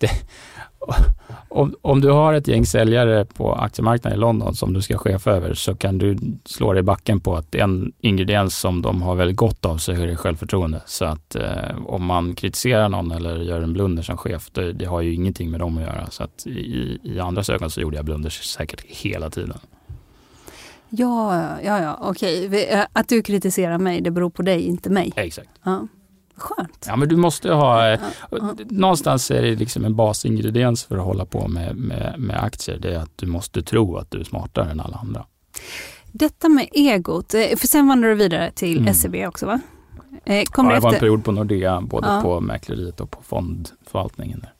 [1.54, 5.30] Om, om du har ett gäng säljare på aktiemarknaden i London som du ska chefa
[5.30, 9.14] över så kan du slå dig i backen på att en ingrediens som de har
[9.14, 10.82] väldigt gott av så är det självförtroende.
[10.86, 14.84] Så att eh, om man kritiserar någon eller gör en blunder som chef, det, det
[14.84, 16.10] har ju ingenting med dem att göra.
[16.10, 19.58] Så att i, i andras ögon så gjorde jag blunders säkert hela tiden.
[20.88, 22.66] Ja, ja, ja, okej.
[22.70, 25.12] Eh, Att du kritiserar mig, det beror på dig, inte mig.
[25.16, 25.48] Exakt.
[25.64, 25.88] Ja.
[26.42, 26.84] Skönt.
[26.88, 28.00] Ja men du måste ha, eh,
[28.30, 28.54] ja.
[28.70, 32.78] någonstans är det liksom en basingrediens för att hålla på med, med, med aktier.
[32.78, 35.26] Det är att du måste tro att du är smartare än alla andra.
[36.12, 38.94] Detta med egot, eh, för sen vandrade du vidare till Mm.
[38.94, 39.60] SEB också va?
[40.24, 41.00] Eh, Kom Ja, det var en efter?
[41.06, 42.20] period på Nordea, både Ja.
[42.22, 44.40] på mäkleriet och på fondförvaltningen.
[44.40, 44.52] Där.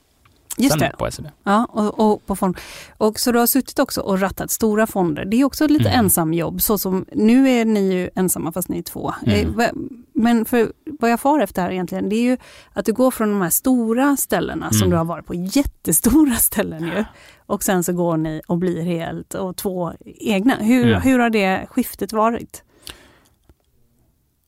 [0.56, 0.96] Just Sen det.
[0.98, 1.26] på SEB.
[1.44, 2.56] Ja, och, och, på fond.
[2.98, 5.24] och så du har suttit också och rattat stora fonder.
[5.24, 6.04] Det är också lite Mm.
[6.04, 9.14] ensam jobb, så som nu är ni ju ensamma fast ni är två.
[9.26, 9.88] Eh, Mm.
[10.14, 12.36] Men för vad jag far efter här egentligen, det är ju
[12.72, 14.90] att du går från de här stora ställena som Mm.
[14.90, 17.04] du har varit på, jättestora ställen ju.
[17.46, 20.54] Och sen så går ni och blir helt och två egna.
[20.54, 21.00] Hur, Mm.
[21.02, 22.62] hur har det skiftet varit?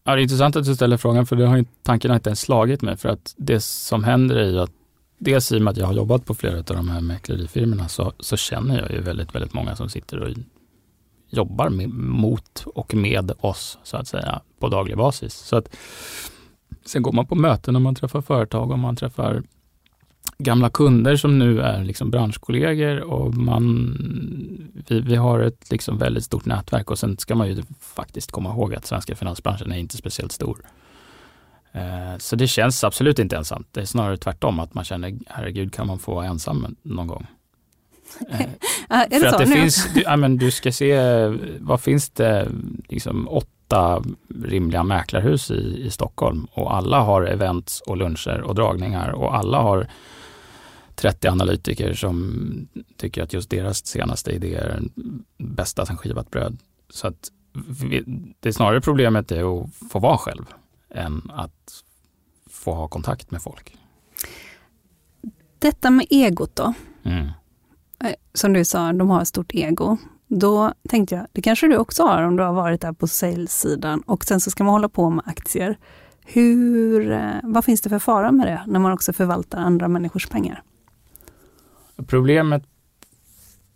[0.04, 2.28] Ja, det är intressant att du ställer frågan för det har ju, tanken har inte
[2.30, 4.70] ens slagit mig för att det som händer är ju att
[5.24, 8.12] dels i och med att jag har jobbat på flera av de här mäklerifirmorna så,
[8.20, 10.28] så känner jag ju väldigt, väldigt många som sitter och
[11.30, 15.34] jobbar med, mot och med oss så att säga på daglig basis.
[15.34, 15.76] Så att,
[16.84, 19.42] sen går man på möten och man träffar företag och man träffar
[20.38, 23.96] gamla kunder som nu är liksom branschkollegor och man,
[24.88, 28.50] vi, vi har ett liksom väldigt stort nätverk och sen ska man ju faktiskt komma
[28.50, 30.58] ihåg att svenska finansbranschen är inte speciellt stor.
[31.74, 33.68] Eh, så det känns absolut inte ensamt.
[33.70, 37.26] Det är snarare tvärtom att man känner, herregud kan man få vara ensam någon gång?
[38.30, 38.40] Eh,
[38.88, 39.56] är det för så att det nu?
[39.56, 40.98] finns, du, ja, men du ska se,
[41.58, 42.48] vad finns det,
[42.88, 44.02] liksom åtta
[44.44, 49.58] rimliga mäklarhus i, i Stockholm och alla har events och luncher och dragningar och alla
[49.58, 49.86] har
[50.94, 54.90] 30 analytiker som tycker att just deras senaste idé är den
[55.38, 56.58] bästa sen skivat bröd.
[56.90, 57.30] Så att
[58.40, 60.44] det är snarare problemet är att få vara själv
[60.94, 61.84] än att
[62.50, 63.76] få ha kontakt med folk.
[65.58, 66.74] Detta med egot då?
[67.02, 67.26] Mm.
[68.04, 69.96] Eh, Som du sa, de har ett stort ego.
[70.26, 74.00] Då tänkte jag, det kanske du också har om du har varit där på sales-sidan
[74.00, 75.78] och sen så ska man hålla på med aktier.
[76.26, 80.26] Hur, eh, vad finns det för fara med det när man också förvaltar andra människors
[80.28, 80.62] pengar?
[82.06, 82.62] Problemet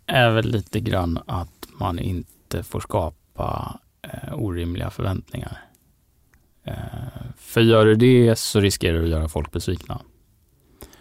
[0.05, 5.68] är väl lite grann att man inte får skapa eh, orimliga förväntningar.
[7.35, 10.01] För gör du det så riskerar du att göra folk besvikna.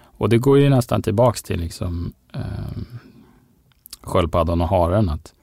[0.01, 2.79] Och det går ju nästan tillbaks till liksom, eh,
[4.01, 5.09] sköldpaddan och haren.
[5.09, 5.35] Att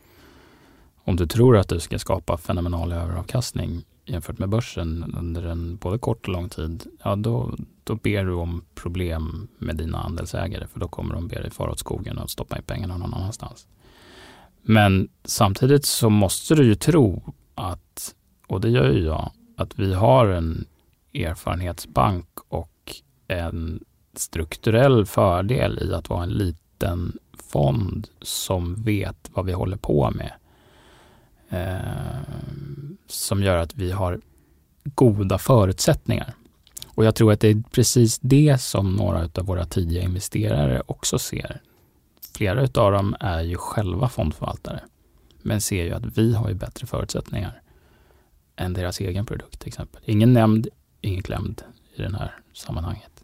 [1.04, 5.98] om du tror att du ska skapa fenomenal överavkastning jämfört med börsen under en både
[5.98, 10.80] kort och lång tid, ja då, då ber du om problem med dina andelsägare för
[10.80, 13.68] då kommer de be dig fara åt skogen och stoppa in pengarna någon annanstans.
[14.62, 18.16] Men samtidigt så måste du ju tro att,
[18.48, 20.66] och det gör ju jag, att vi har en
[21.14, 27.18] erfarenhetsbank och en strukturell fördel i att vara en liten
[27.52, 30.32] fond som vet vad vi håller på med.
[31.50, 32.22] Eh,
[33.08, 34.22] som gör att vi har
[34.84, 36.34] goda förutsättningar.
[36.88, 41.20] Och jag tror att det är precis det som några av våra tidiga investerare också
[41.20, 41.62] ser.
[42.36, 44.80] Flera av dem är ju själva fondförvaltare,
[45.42, 47.62] men ser ju att vi har ju bättre förutsättningar
[48.56, 50.02] än deras egen produkt till exempel.
[50.06, 50.68] Ingen nämnd,
[51.02, 51.62] ingen klämd
[51.96, 53.24] i det här sammanhanget.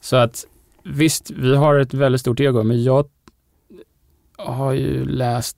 [0.00, 0.46] Så att
[0.82, 3.08] visst, vi har ett väldigt stort ego, men jag
[4.36, 5.56] har ju läst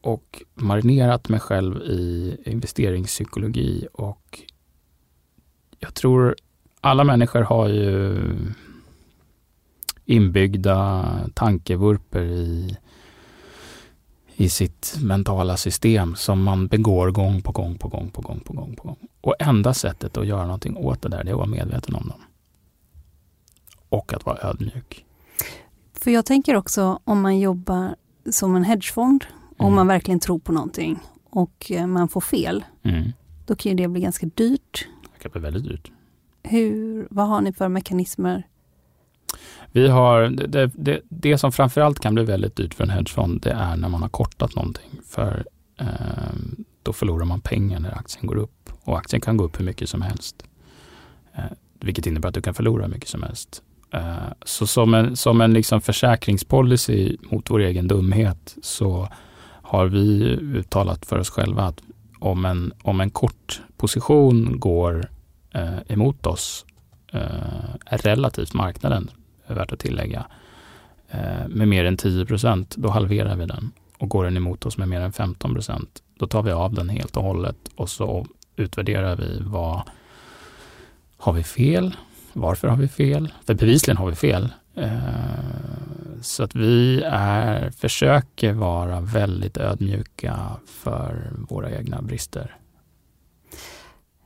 [0.00, 4.40] och marinerat mig själv i investeringspsykologi och
[5.78, 6.36] jag tror
[6.80, 8.18] alla människor har ju
[10.04, 12.76] inbyggda tankevurper i,
[14.38, 18.52] i sitt mentala system som man begår gång på gång på gång på gång på
[18.52, 18.96] gång på gång.
[19.20, 22.08] Och enda sättet att göra någonting åt det där, det är att vara medveten om
[22.08, 22.20] dem.
[23.88, 25.04] Och att vara ödmjuk.
[25.94, 27.96] För jag tänker också om man jobbar
[28.30, 29.24] som en hedgefond,
[29.56, 29.74] om Mm.
[29.76, 30.98] man verkligen tror på någonting
[31.30, 33.12] och eh, man får fel, Mm.
[33.46, 34.88] då kan ju det bli ganska dyrt.
[35.16, 35.90] Det kan bli väldigt dyrt.
[36.42, 38.46] Hur, vad har ni för mekanismer?
[39.72, 43.50] Vi har, det, det, det som framförallt kan bli väldigt dyrt för en hedgefond, det
[43.50, 45.00] är när man har kortat någonting.
[45.08, 45.44] För
[45.80, 45.86] eh,
[46.82, 48.70] då förlorar man pengar när aktien går upp.
[48.82, 50.44] Och aktien kan gå upp hur mycket som helst.
[51.34, 51.44] Eh,
[51.80, 53.62] vilket innebär att du kan förlora hur mycket som helst.
[53.92, 59.08] Eh, så som en, som en liksom försäkringspolicy mot vår egen dumhet så
[59.62, 61.82] har vi uttalat för oss själva att
[62.18, 65.10] om en, om en kort position går
[65.54, 66.66] eh, emot oss
[67.12, 69.10] eh, relativt marknaden,
[69.54, 70.26] värt att tillägga,
[71.10, 73.72] eh, med mer än 10 procent, då halverar vi den.
[73.98, 76.88] Och går den emot oss med mer än 15 procent, då tar vi av den
[76.88, 79.82] helt och hållet och så utvärderar vi vad
[81.16, 81.96] har vi fel?
[82.32, 83.32] Varför har vi fel?
[83.46, 84.48] För bevisligen har vi fel.
[84.74, 84.90] Eh,
[86.20, 92.56] Så att vi är, försöker vara väldigt ödmjuka för våra egna brister.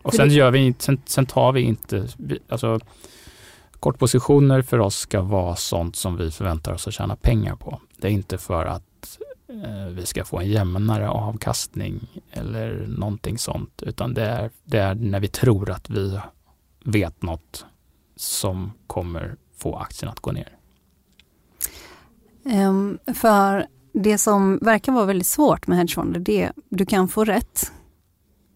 [0.02, 2.08] Och sen, gör vi, sen, sen tar vi inte,
[2.48, 2.80] alltså
[3.80, 7.80] kortpositioner för oss ska vara sånt som vi förväntar oss att tjäna pengar på.
[7.96, 13.82] Det är inte för att eh, vi ska få en jämnare avkastning eller någonting sånt,
[13.82, 16.18] utan det är, det är när vi tror att vi
[16.84, 17.64] vet något
[18.16, 20.56] som kommer få aktien att gå ner.
[22.44, 27.24] Ehm, för det som verkar vara väldigt svårt med hedgefonder, det är du kan få
[27.24, 27.72] rätt.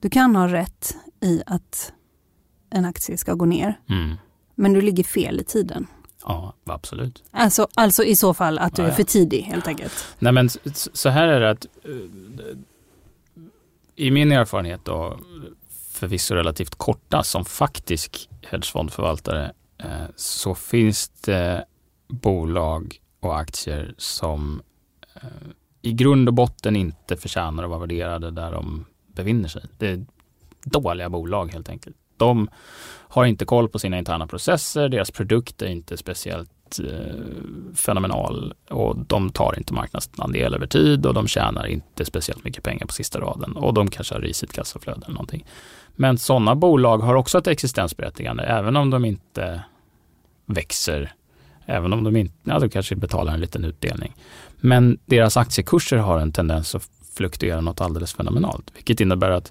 [0.00, 1.92] Du kan ha rätt i att
[2.70, 4.16] en aktie ska gå ner, Mm.
[4.54, 5.86] Men du ligger fel i tiden.
[6.24, 7.22] Ja, absolut.
[7.30, 8.96] Alltså, alltså i så fall att du Ja, är ja.
[8.96, 9.92] för tidig helt enkelt.
[10.18, 10.48] Nej men
[10.92, 11.90] så här är det att eh,
[13.96, 15.18] i min erfarenhet då,
[15.92, 21.64] förvisso relativt korta som faktisk hedgefondförvaltare, eh, så finns det
[22.08, 24.62] bolag och aktier som
[25.14, 25.22] eh,
[25.82, 29.62] i grund och botten inte förtjänar att vara värderade där de befinner sig.
[29.78, 30.04] Det är
[30.64, 31.96] dåliga bolag helt enkelt.
[32.16, 32.48] De
[33.14, 38.96] har inte koll på sina interna processer, deras produkt är inte speciellt eh, fenomenal och
[38.98, 43.20] de tar inte marknadsandel över tid och de tjänar inte speciellt mycket pengar på sista
[43.20, 45.44] raden och de kanske har risigt kassaflöde eller någonting.
[45.96, 49.62] Men sådana bolag har också ett existensberättigande även om de inte
[50.46, 51.12] växer,
[51.66, 54.14] även om de inte, ja de kanske betalar en liten utdelning.
[54.56, 59.50] Men deras aktiekurser har en tendens att fluktuera något alldeles fenomenalt, vilket innebär att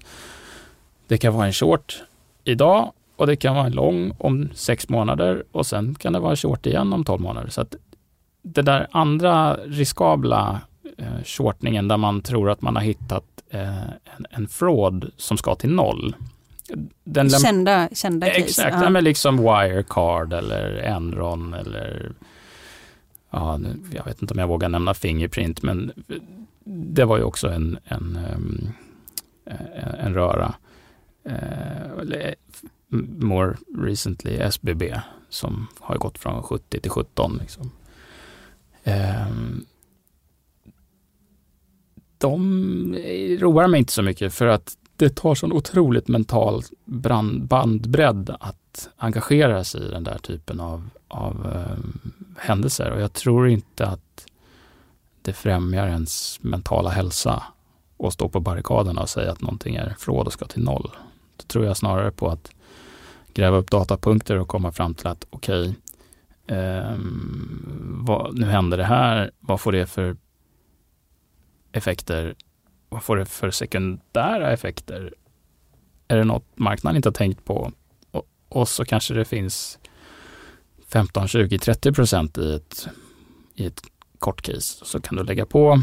[1.08, 2.02] det kan vara en short
[2.44, 6.36] idag och det kan vara en lång om sex månader och sen kan det vara
[6.36, 7.48] short igen om tolv månader.
[7.48, 7.76] Så att
[8.42, 10.60] det där andra riskabla
[10.98, 15.54] eh, shortningen där man tror att man har hittat eh, en, en fraud som ska
[15.54, 16.16] till noll.
[17.04, 18.40] Den kända, kända case.
[18.40, 18.90] Exakt, ja.
[18.90, 22.12] men liksom Wirecard eller Enron eller
[23.30, 23.60] ja,
[23.94, 25.92] jag vet inte om jag vågar nämna Fingerprint, men
[26.64, 28.74] det var ju också en, en, en,
[30.00, 30.54] en röra.
[31.24, 32.34] Eh, eh
[33.18, 37.38] more recently SBB som har gått från 70 till 17.
[37.40, 37.70] Liksom.
[38.84, 40.74] Ehm, eh,
[42.18, 48.36] de roar mig inte så mycket för att det tar sån otroligt mental brand, bandbredd
[48.40, 53.86] att engagera sig i den där typen av, av eh, händelser och jag tror inte
[53.86, 54.26] att
[55.22, 57.42] det främjar ens mentala hälsa
[57.98, 60.90] att stå på barrikaderna och säga att någonting är fråd och ska till noll.
[61.36, 62.50] Då tror jag snarare på att
[63.34, 65.74] gräva upp datapunkter och komma fram till att okej,
[66.46, 66.98] okay, eh,
[68.32, 70.16] nu händer det här, vad får det för
[71.72, 72.34] effekter?
[72.88, 75.14] Vad får det för sekundära effekter?
[76.08, 77.72] Är det något marknaden inte har tänkt på?
[78.10, 79.78] Och, och så kanske det finns
[80.88, 82.88] 15, 20, 30 procent i ett,
[83.54, 83.82] i ett
[84.18, 84.84] kort case.
[84.84, 85.82] Så kan du lägga på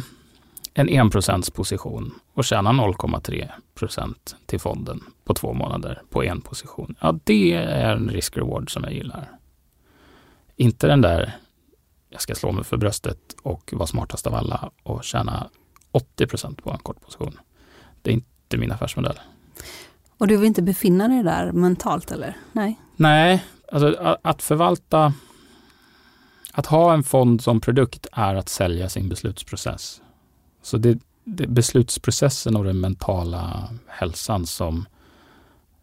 [0.73, 6.95] en 1 position och tjäna 0,3 procent till fonden på två månader på en position.
[6.99, 9.31] Ja, det är en risk-reward som jag gillar.
[10.55, 11.37] Inte den där,
[12.09, 15.49] jag ska slå mig för bröstet och vara smartast av alla och tjäna
[15.91, 17.39] 80 procent på en kort position.
[18.01, 19.19] Det är inte min affärsmodell.
[20.17, 22.37] Och du vill inte befinna dig där mentalt eller?
[22.51, 22.79] Nej.
[22.95, 25.13] Nej, alltså att förvalta,
[26.51, 30.01] att ha en fond som produkt är att sälja sin beslutsprocess.
[30.61, 34.85] Så det, det är beslutsprocessen och den mentala hälsan som,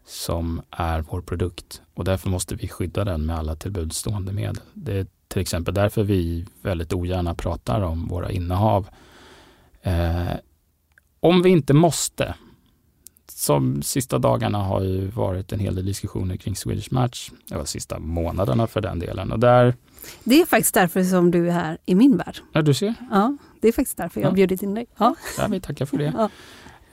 [0.05, 4.63] som är vår produkt och därför måste vi skydda den med alla tillbudstående medel.
[4.73, 8.89] Det är till exempel därför vi väldigt ogärna pratar om våra innehav.
[9.81, 10.33] Eh,
[11.19, 12.35] om vi inte måste,
[13.27, 17.99] som sista dagarna har ju varit en hel del diskussioner kring Swedish Match, eller sista
[17.99, 19.31] månaderna för den delen.
[19.31, 19.75] Och där,
[20.23, 22.37] det är faktiskt därför som du är här i min värld.
[22.53, 22.93] Ja, du ser.
[23.11, 24.85] Ja, det är faktiskt därför jag har bjudit in dig.
[24.97, 26.13] Ja, ja vi tackar för det.
[26.17, 26.29] Ja.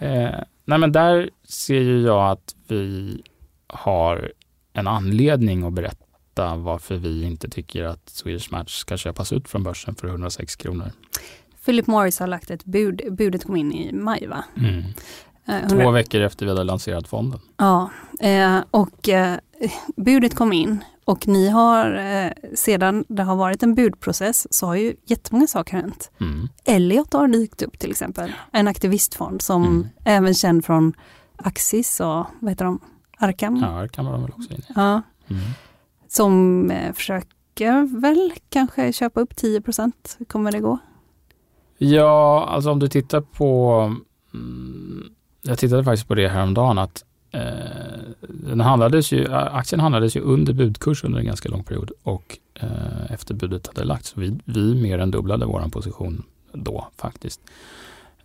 [0.06, 3.22] Eh, nej, men där ser ju jag att vi
[3.66, 4.32] har
[4.72, 9.62] en anledning att berätta varför vi inte tycker att Swedish Match ska köpas ut från
[9.62, 10.92] börsen för 106 kronor.
[11.64, 14.44] Philip Morris har lagt ett bud, budet kom in i maj va?
[14.56, 14.82] Mm.
[15.46, 17.40] Eh, Två veckor efter vi hade lanserat fonden.
[17.56, 17.90] Ja,
[18.20, 19.38] eh, och eh,
[19.96, 24.74] budet kom in och ni har, eh, sedan det har varit en budprocess, så har
[24.74, 26.10] ju jättemånga saker hänt.
[26.20, 26.48] Mm.
[26.64, 29.88] Elliot har dykt upp till exempel, en aktivistfond som mm.
[30.04, 30.92] även känd från
[31.36, 32.80] Axis och vad heter de?
[33.18, 33.56] Arkham?
[33.56, 35.02] Ja, Arkham var de väl också inne Ja.
[35.28, 35.42] Mm.
[36.08, 39.62] Som eh, försöker väl kanske köpa upp 10
[40.18, 40.78] Hur kommer det gå?
[41.78, 43.72] Ja, alltså om du tittar på
[44.34, 45.04] mm,
[45.42, 47.04] jag tittade faktiskt på det häromdagen att
[47.36, 52.38] Eh, den handlades ju, aktien handlades ju under budkurs under en ganska lång period och
[52.54, 54.16] eh, efter budet hade lagts.
[54.16, 56.22] Vi, vi mer än dubblade vår position
[56.52, 57.40] då faktiskt.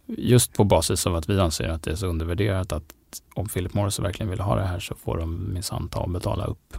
[0.06, 2.94] Just på basis av att vi anser att det är så undervärderat att
[3.34, 6.46] om Philip Morris verkligen vill ha det här så får de minsann ta och betala
[6.46, 6.78] upp.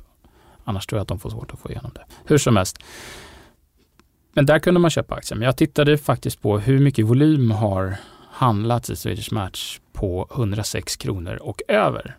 [0.65, 2.05] Annars tror jag att de får svårt att få igenom det.
[2.25, 2.79] Hur som helst.
[4.33, 5.39] Men där kunde man köpa aktier.
[5.39, 7.97] Men jag tittade faktiskt på hur mycket volym har
[8.31, 12.17] handlats i Swedish Match på 106 kronor och över.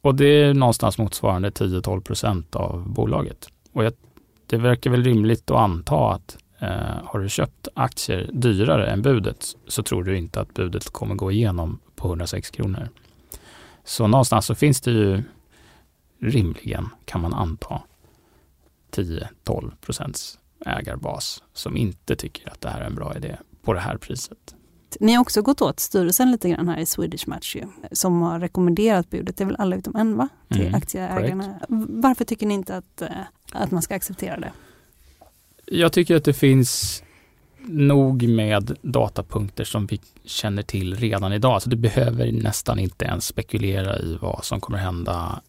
[0.00, 3.48] Och det är någonstans motsvarande 10-12 procent av bolaget.
[3.72, 3.92] Och jag,
[4.46, 9.44] det verkar väl rimligt att anta att eh, har du köpt aktier dyrare än budet
[9.66, 12.88] så tror du inte att budet kommer gå igenom på 106 kronor.
[13.84, 15.22] Så någonstans så finns det ju
[16.20, 17.82] rimligen, kan man anta,
[18.92, 23.80] 10-12 procents ägarbas som inte tycker att det här är en bra idé på det
[23.80, 24.54] här priset.
[25.00, 27.62] Ni har också gått åt styrelsen lite grann här i Swedish Match ju,
[27.92, 30.28] som har rekommenderat budet, det är väl alla utom en va?
[30.48, 31.44] Till mm, aktieägarna.
[31.44, 31.64] Correct.
[31.88, 33.08] Varför tycker ni inte att, eh,
[33.52, 34.52] att man ska acceptera det?
[35.66, 37.02] Jag tycker att det finns
[37.68, 41.52] nog med datapunkter som vi känner till redan idag.
[41.52, 45.40] Alltså du behöver nästan inte ens spekulera i vad som kommer hända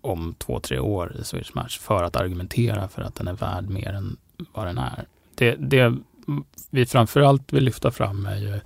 [0.00, 3.70] om två, tre år i Swedish Match för att argumentera för att den är värd
[3.70, 4.16] mer än
[4.52, 5.04] vad den är.
[5.34, 5.96] Det, det
[6.70, 8.60] vi framförallt vill lyfta fram är ju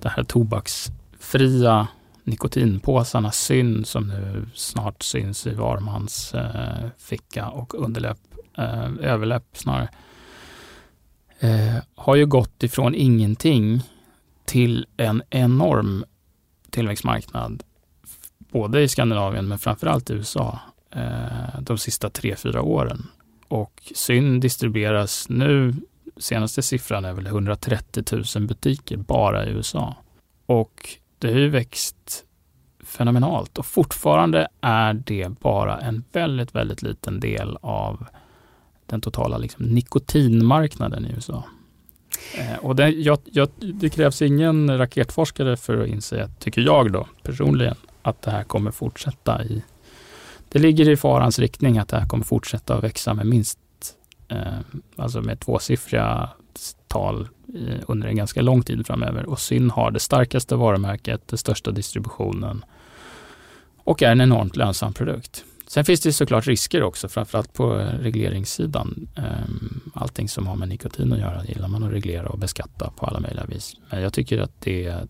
[0.00, 1.88] det här tobaksfria
[2.26, 8.18] nikotinpåsarna Syn som nu snart syns i var mans eh, ficka och underläpp,
[8.58, 9.88] eh, överläpp snarare.
[11.40, 13.82] Eh, har ju gått ifrån ingenting
[14.44, 16.04] till en enorm
[16.70, 17.62] tillväxtmarknad.
[18.38, 20.58] Både i Skandinavien men framförallt i USA
[20.90, 23.06] eh, de sista tre, fyra åren.
[23.48, 25.74] Och Syn distribueras nu,
[26.16, 28.04] senaste siffran är väl 130
[28.36, 29.94] 000 butiker bara i USA.
[30.46, 30.88] Och
[31.18, 32.24] det har ju växt
[32.84, 38.06] fenomenalt och fortfarande är det bara en väldigt, väldigt liten del av
[38.86, 41.44] den totala liksom, nikotinmarknaden i USA.
[42.38, 47.06] Eh, och det, jag, jag, det krävs ingen raketforskare för att inse, tycker jag då
[47.22, 49.62] personligen, att det här kommer fortsätta i...
[50.48, 53.58] Det ligger i farans riktning att det här kommer fortsätta att växa med minst,
[54.28, 54.58] Eh,
[54.96, 56.30] alltså med tvåsiffriga
[56.88, 59.26] tal eh, under en ganska lång tid framöver.
[59.26, 62.64] Och Syn har det starkaste varumärket, den största distributionen
[63.84, 65.44] och är en enormt lönsam produkt.
[65.68, 69.08] Sen finns det såklart risker också, framförallt på regleringssidan.
[69.16, 69.24] Eh,
[69.94, 73.20] allting som har med nikotin att göra gillar man att reglera och beskatta på alla
[73.20, 73.76] möjliga vis.
[73.90, 75.06] Men jag tycker att det är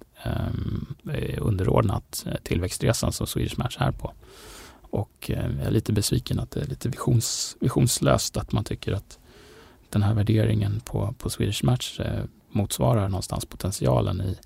[1.39, 4.13] underordnat tillväxtresan som Swedish Match är på.
[4.97, 8.93] Och ehm, jag är lite besviken att det är lite visions, visionslöst att man tycker
[8.93, 9.19] att
[9.91, 14.37] den här värderingen på, på Swedish Match eh, motsvarar någonstans potentialen i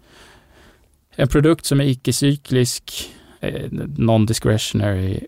[1.11, 5.27] en produkt som är icke-cyklisk, eh, non-discretionary,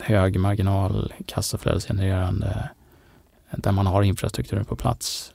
[0.00, 2.70] hög marginal, kassaflödesgenererande,
[3.56, 5.32] där man har infrastrukturen på plats.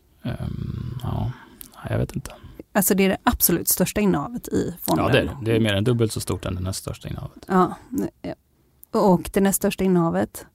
[1.04, 1.32] Ja,
[1.90, 2.32] jag vet inte.
[2.72, 5.06] Alltså det är det absolut största innehavet i fonden?
[5.06, 5.38] Ja, det är det.
[5.42, 7.46] Det är mer än dubbelt så stort än det näst största innehavet.
[7.48, 7.76] Ja,
[8.92, 10.46] och det näst största innehavet?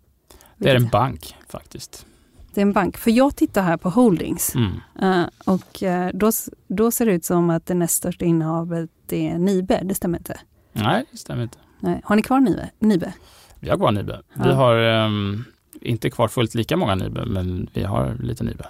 [0.56, 2.06] Det är en bank faktiskt.
[2.54, 2.96] Det är en bank.
[2.96, 4.72] För jag tittar här på Holdings mm.
[5.02, 6.30] uh, och uh, då,
[6.68, 9.80] då ser det ut som att det näst största innehavet är Nibe.
[9.84, 10.40] Det stämmer inte?
[10.72, 11.58] Nej, det stämmer inte.
[11.80, 12.00] Nej.
[12.04, 12.70] Har ni kvar Nibe?
[12.78, 13.12] Nibe?
[13.60, 14.22] Vi har kvar Nibe.
[14.34, 14.42] Ja.
[14.44, 15.44] Vi har um,
[15.80, 18.64] inte kvar fullt lika många Nibe, men vi har lite Nibe.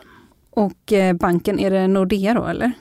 [0.51, 2.73] Och uh, banken, är det Nordea då eller?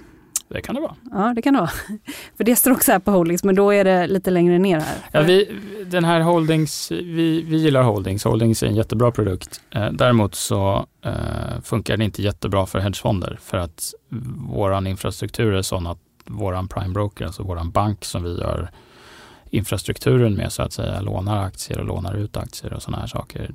[0.54, 0.95] Det kan det vara.
[1.12, 1.72] Ja, det kan det vara.
[2.38, 4.97] För det står också här på Holdings, men då är det lite längre ner här.
[5.12, 8.24] Ja, vi, den här Holdings, vi, vi gillar Holdings.
[8.24, 9.62] Holdings är en jättebra produkt.
[9.72, 13.93] Eh, däremot så eh, funkar den inte jättebra för hedgefonder för att
[14.49, 18.72] vår infrastruktur är sån att vår prime broker, alltså vår bank som vi gör
[19.49, 23.52] infrastrukturen med så att säga, lånar aktier och lånar ut aktier och sådana här saker.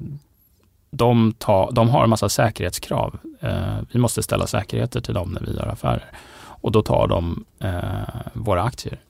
[0.90, 3.18] De, tar, de har en massa säkerhetskrav.
[3.40, 6.10] Eh, vi måste ställa säkerheter till dem när vi gör affärer
[6.60, 8.02] och då tar de eh,
[8.32, 9.00] våra aktier.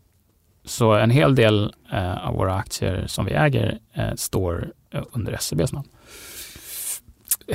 [0.65, 4.73] Så en hel del eh, av våra aktier som vi äger eh, står
[5.13, 5.89] under SEBs namn.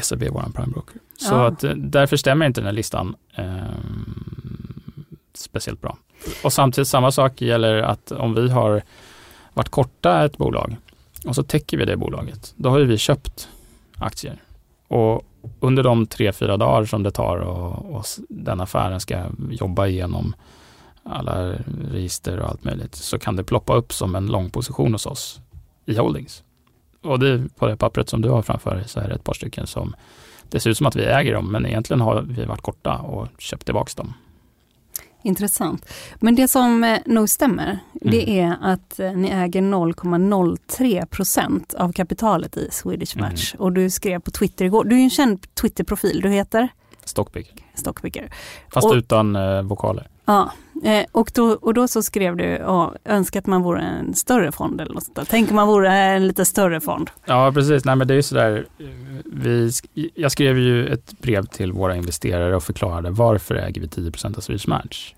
[0.01, 0.95] SEB är vår prime broker.
[1.17, 1.47] Så ja.
[1.47, 5.97] att, därför stämmer inte den här listan ehm, speciellt bra.
[6.43, 8.81] Och samtidigt samma sak gäller att om vi har
[9.53, 10.77] varit korta ett bolag
[11.25, 13.49] och så täcker vi det bolaget, då har vi köpt
[13.97, 14.41] aktier.
[14.87, 15.23] Och
[15.59, 20.35] under de tre, fyra dagar som det tar och, och den affären ska jobba igenom
[21.03, 21.53] alla
[21.91, 25.39] register och allt möjligt så kan det ploppa upp som en lång position hos oss
[25.85, 26.43] i Holdings.
[27.01, 29.33] Och det, på det pappret som du har framför dig så är det ett par
[29.33, 29.95] stycken som
[30.49, 33.27] det ser ut som att vi äger dem men egentligen har vi varit korta och
[33.37, 34.13] köpt tillbaka dem.
[35.23, 35.85] Intressant.
[36.19, 37.79] Men det som eh, nog stämmer, mm.
[38.11, 43.29] det är att eh, ni äger 0,03 procent av kapitalet i Swedish mm.
[43.29, 43.53] Match.
[43.53, 43.63] Mm.
[43.63, 46.69] Och du skrev på Twitter igår, du är en känd Twitter-profil, du heter?
[47.05, 47.55] Stockpicker.
[47.75, 48.33] Stockpicker.
[48.73, 50.07] Fast och, utan eh, vokaler.
[50.25, 50.51] Ja,
[50.83, 54.51] eh, och, då, och då så skrev du, ja, önskar att man vore en större
[54.51, 55.25] fond eller något sånt där.
[55.29, 57.09] Tänk om man vore en lite större fond.
[57.25, 57.85] Ja, precis.
[57.85, 58.65] Nej, men det är ju sådär,
[59.25, 59.71] vi,
[60.15, 64.41] jag skrev ju ett brev till våra investerare och förklarade varför äger vi 10% av
[64.41, 65.13] Swedish Match?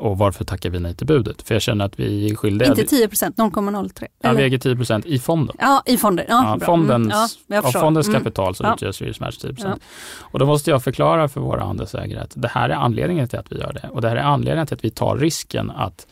[0.00, 1.42] Och varför tackar vi nej till budet?
[1.42, 2.68] För jag känner att vi är skyldiga.
[2.68, 4.06] Inte 10% 0,03?
[4.22, 5.56] Ja, vi äger 10 i fonden.
[5.58, 6.26] Ja, i fonden.
[6.28, 7.12] Ja, ja, fondens,
[7.48, 8.20] mm, ja, av fondens mm.
[8.20, 8.74] kapital så mm.
[8.74, 9.76] utgör Swedish Match 10 ja.
[10.20, 13.52] Och då måste jag förklara för våra andelsägare att det här är anledningen till att
[13.52, 13.88] vi gör det.
[13.92, 16.06] Och det här är anledningen till att vi tar risken att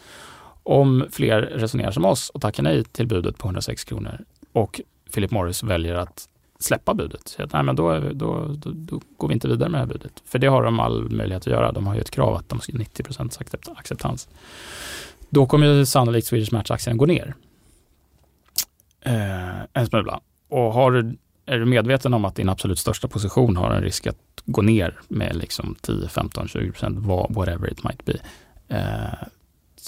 [0.62, 4.18] om fler resonerar som oss och tackar nej till budet på 106 kronor
[4.52, 4.80] och
[5.14, 6.27] Philip Morris väljer att
[6.58, 7.28] släppa budet.
[7.28, 9.92] Så att, nej, men då, då, då, då, går vi inte vidare med det här
[9.92, 10.22] budet.
[10.24, 11.72] För det har de all möjlighet att göra.
[11.72, 13.38] De har ju ett krav att de ska 90 procents
[13.76, 14.28] acceptans.
[15.28, 17.34] Då kommer ju sannolikt Swedish Match-aktien gå ner.
[19.00, 20.20] Eh, en smula.
[20.48, 24.06] Och har du, är du medveten om att din absolut största position har en risk
[24.06, 26.98] att gå ner med liksom 10, 15, 20 procent,
[27.30, 28.18] whatever it might be.
[28.68, 29.28] Eh,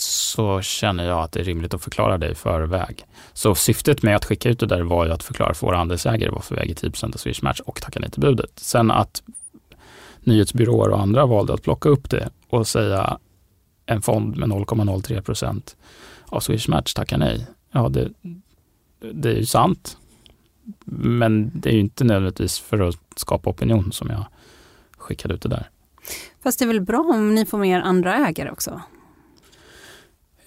[0.00, 3.06] så känner jag att det är rimligt att förklara det i förväg.
[3.32, 6.30] Så syftet med att skicka ut det där var ju att förklara för våra andelsägare
[6.30, 8.50] varför vi äger 10 av Swedish Match och tacka nej till budet.
[8.56, 9.22] Sen att
[10.20, 13.18] nyhetsbyråer och andra valde att plocka upp det och säga
[13.86, 15.76] en fond med 0,03 procent
[16.26, 17.46] av Swedish Match tackar nej.
[17.72, 18.10] Ja, det,
[19.12, 19.96] det är ju sant.
[20.84, 24.24] Men det är ju inte nödvändigtvis för att skapa opinion som jag
[24.98, 25.70] skickade ut det där.
[26.42, 28.80] Fast det är väl bra om ni får med er andra ägare också?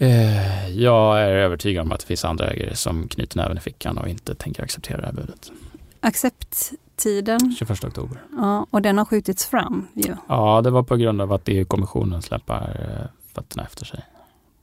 [0.04, 3.98] Eh, jag är övertygad om att det finns andra ägare som knyter näven i fickan
[3.98, 5.52] och inte tänker acceptera det här budet.
[6.00, 7.56] Accepttiden?
[7.60, 8.18] 21 oktober.
[8.38, 10.16] Ja, och den har skjutits fram ju.
[10.28, 14.06] Ja, det var på grund av att EU-kommissionen släpper eh, fötterna efter sig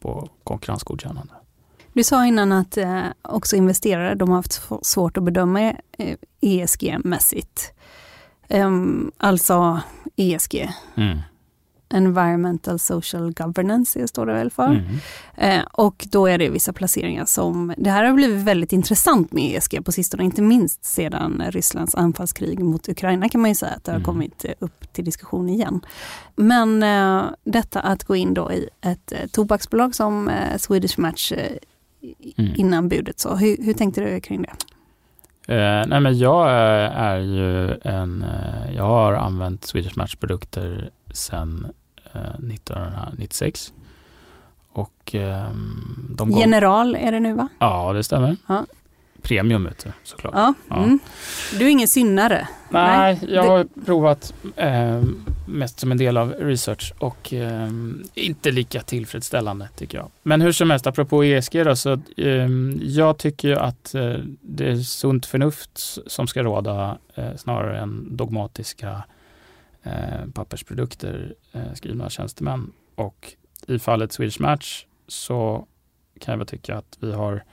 [0.01, 1.33] på konkurrensgodkännande.
[1.93, 5.73] Du sa innan att eh, också investerare, de har haft svårt att bedöma
[6.41, 7.73] ESG-mässigt.
[8.49, 9.81] Um, alltså
[10.17, 10.71] ESG.
[10.95, 11.19] Mm.
[11.91, 14.67] Environmental Social Governance står det väl för.
[14.67, 14.85] Mm.
[15.35, 19.57] Eh, och då är det vissa placeringar som, det här har blivit väldigt intressant med
[19.57, 23.85] ESG på sistone, inte minst sedan Rysslands anfallskrig mot Ukraina kan man ju säga att
[23.85, 24.05] det har mm.
[24.05, 25.81] kommit upp till diskussion igen.
[26.37, 31.33] Men eh, detta att gå in då i ett eh, tobaksbolag som eh, Swedish Match
[31.33, 31.57] eh,
[32.37, 32.55] mm.
[32.57, 34.53] innan budet, så hur, hur tänkte du kring det?
[35.51, 41.67] Eh, nej men jag är ju en, eh, jag har använt Swedish Match produkter sedan
[41.67, 41.71] eh,
[42.13, 43.73] 1996.
[44.73, 45.51] Och, eh,
[46.11, 47.49] de General är det nu va?
[47.59, 48.37] Ja, det stämmer.
[48.47, 48.67] Ja
[49.23, 50.35] premium vet du, såklart.
[50.37, 50.77] Ja, ja.
[50.77, 50.99] Mm.
[51.59, 52.49] Du är ingen synnare?
[52.71, 53.85] Nej, Nej jag har det...
[53.87, 55.03] provat eh,
[55.47, 57.69] mest som en del av research och eh,
[58.15, 60.11] inte lika tillfredsställande tycker jag.
[60.23, 62.49] Men hur som helst, apropå ESG då, så eh,
[62.81, 69.03] jag tycker att eh, det är sunt förnuft som ska råda eh, snarare än dogmatiska
[69.83, 72.73] eh, pappersprodukter eh, skrivna av tjänstemän.
[72.95, 73.33] Och
[73.67, 75.67] i fallet Swedish Match så
[76.21, 77.45] kan jag väl tycka att vi har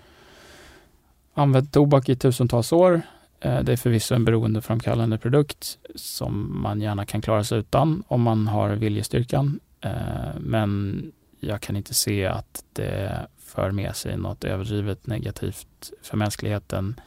[1.34, 3.02] använt tobak i tusentals år.
[3.40, 8.22] Eh, det är förvisso en beroendeframkallande produkt som man gärna kan klara sig utan om
[8.22, 9.60] man har viljestyrkan.
[9.82, 11.02] Eh, men
[11.40, 17.00] jag kan inte se att det för med sig något överdrivet negativt för mänskligheten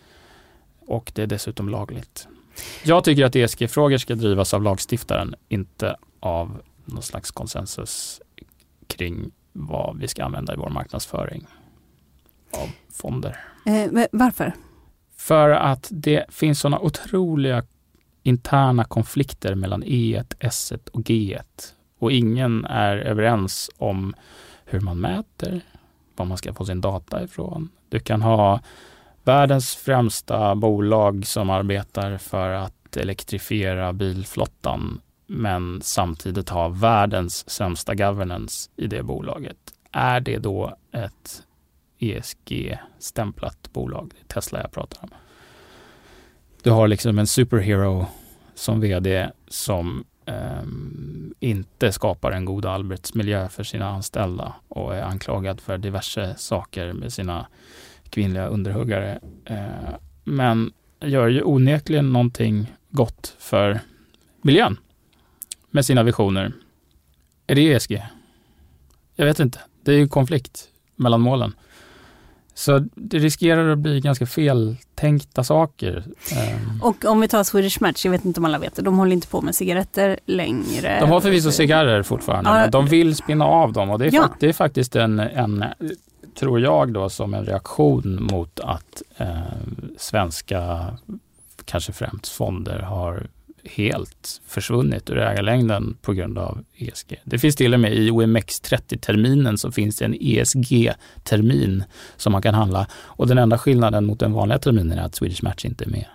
[0.80, 2.28] och det är dessutom lagligt.
[2.84, 8.20] Jag tycker att ESG-frågor ska drivas av lagstiftaren, inte av någon slags konsensus
[8.86, 11.46] kring vad vi ska använda i vår marknadsföring
[12.50, 13.36] av fonder.
[13.66, 14.54] Eh, varför?
[15.16, 17.64] För att det finns sådana otroliga
[18.22, 21.42] interna konflikter mellan E1, S1 och G1.
[21.98, 24.14] Och ingen är överens om
[24.64, 25.60] hur man mäter,
[26.16, 27.68] var man ska få sin data ifrån.
[27.88, 28.60] Du kan ha
[29.24, 38.70] världens främsta bolag som arbetar för att elektrifiera bilflottan men samtidigt ha världens sämsta governance
[38.76, 39.56] i det bolaget.
[39.92, 41.42] Är det då ett
[42.00, 44.12] ESG-stämplat bolag.
[44.14, 45.10] Det är Tesla jag pratar om.
[46.62, 48.06] Du har liksom en superhero
[48.54, 50.62] som vd som eh,
[51.40, 57.12] inte skapar en god arbetsmiljö för sina anställda och är anklagad för diverse saker med
[57.12, 57.46] sina
[58.10, 59.20] kvinnliga underhuggare.
[59.50, 59.94] Uh,
[60.24, 63.80] men gör ju onekligen någonting gott för
[64.42, 64.76] miljön
[65.70, 66.52] med sina visioner.
[67.46, 68.02] Är det ESG?
[69.16, 69.58] Jag vet inte.
[69.82, 71.54] Det är ju konflikt mellan målen.
[72.54, 76.04] Så det riskerar att bli ganska feltänkta saker.
[76.32, 76.82] Ehm.
[76.82, 79.12] Och om vi tar Swedish Match, jag vet inte om alla vet det, de håller
[79.12, 81.00] inte på med cigaretter längre.
[81.00, 82.66] De har förvisso cigarrer fortfarande, ja.
[82.66, 84.28] de vill spinna av dem och det är, ja.
[84.40, 85.64] det är faktiskt en, en,
[86.34, 89.40] tror jag då, som en reaktion mot att eh,
[89.96, 90.86] svenska,
[91.64, 93.26] kanske främst fonder, har
[93.64, 97.20] helt försvunnit ur ägarlängden på grund av ESG.
[97.24, 101.84] Det finns till och med i OMX30-terminen så finns det en ESG-termin
[102.16, 105.44] som man kan handla och den enda skillnaden mot den vanliga terminen är att Swedish
[105.44, 106.06] Match inte är med.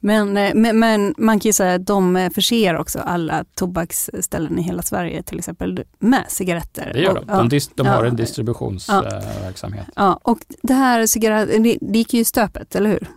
[0.00, 4.62] Men, eh, men, men, man kan ju säga att de förser också alla tobaksställen i
[4.62, 6.90] hela Sverige till exempel med cigaretter.
[6.94, 7.26] Det gör de.
[7.26, 9.86] De, de, de har en distributionsverksamhet.
[9.86, 9.92] Ja.
[10.02, 10.20] ja.
[10.22, 13.08] och det här cigaretter, det, det gick ju stöpet, eller hur?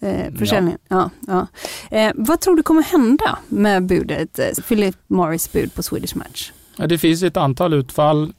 [0.00, 0.78] eh, försäljningen.
[0.88, 1.10] Ja.
[1.26, 1.46] Ja,
[1.90, 1.98] ja.
[1.98, 6.52] Eh, vad tror du kommer hända med budet, eh, Philip Morris bud på Swedish Match?
[6.76, 8.32] Ja, det finns ett antal utfall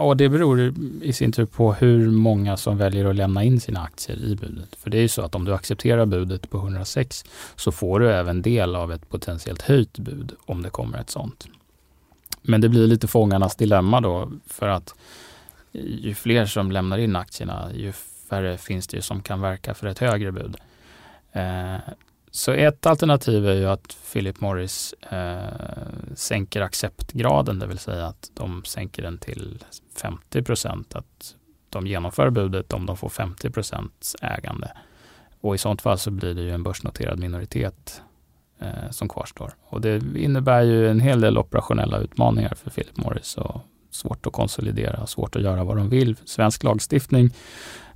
[0.00, 3.80] och det beror i sin tur på hur många som väljer att lämna in sina
[3.80, 4.76] aktier i budet.
[4.76, 7.24] För det är ju så att om du accepterar budet på 106
[7.56, 11.48] så får du även del av ett potentiellt höjt bud om det kommer ett sånt.
[12.42, 14.94] Men det blir lite fångarnas dilemma då för att
[15.72, 17.92] ju fler som lämnar in aktierna, ju
[18.28, 20.56] färre finns det ju som kan verka för ett högre bud.
[21.32, 21.76] Eh,
[22.34, 25.38] så ett alternativ är ju att Philip Morris eh,
[26.14, 29.64] sänker acceptgraden, det vill säga att de sänker den till
[29.96, 30.94] 50 procent.
[30.94, 31.34] Att
[31.68, 34.72] de genomför budet om de får 50 procents ägande.
[35.40, 38.02] Och i sånt fall så blir det ju en börsnoterad minoritet
[38.58, 39.54] eh, som kvarstår.
[39.64, 43.60] Och det innebär ju en hel del operationella utmaningar för Philip Morris och
[43.90, 46.16] svårt att konsolidera, svårt att göra vad de vill.
[46.24, 47.30] Svensk lagstiftning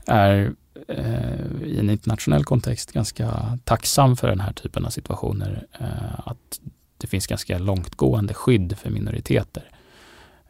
[0.07, 0.53] är
[0.89, 5.66] Eh, i en internationell kontext ganska tacksam för den här typen av situationer.
[5.81, 6.61] Eh, att
[6.99, 9.70] det finns ganska långtgående skydd för minoriteter.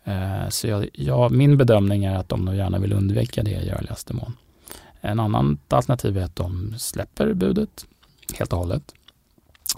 [0.04, 3.68] Eh, så jag, jag, min bedömning är att de nog gärna vill undvika det i
[3.68, 4.32] görligaste mån.
[5.00, 7.86] En annan alternativ är att de släpper budet
[8.38, 8.94] helt och hållet.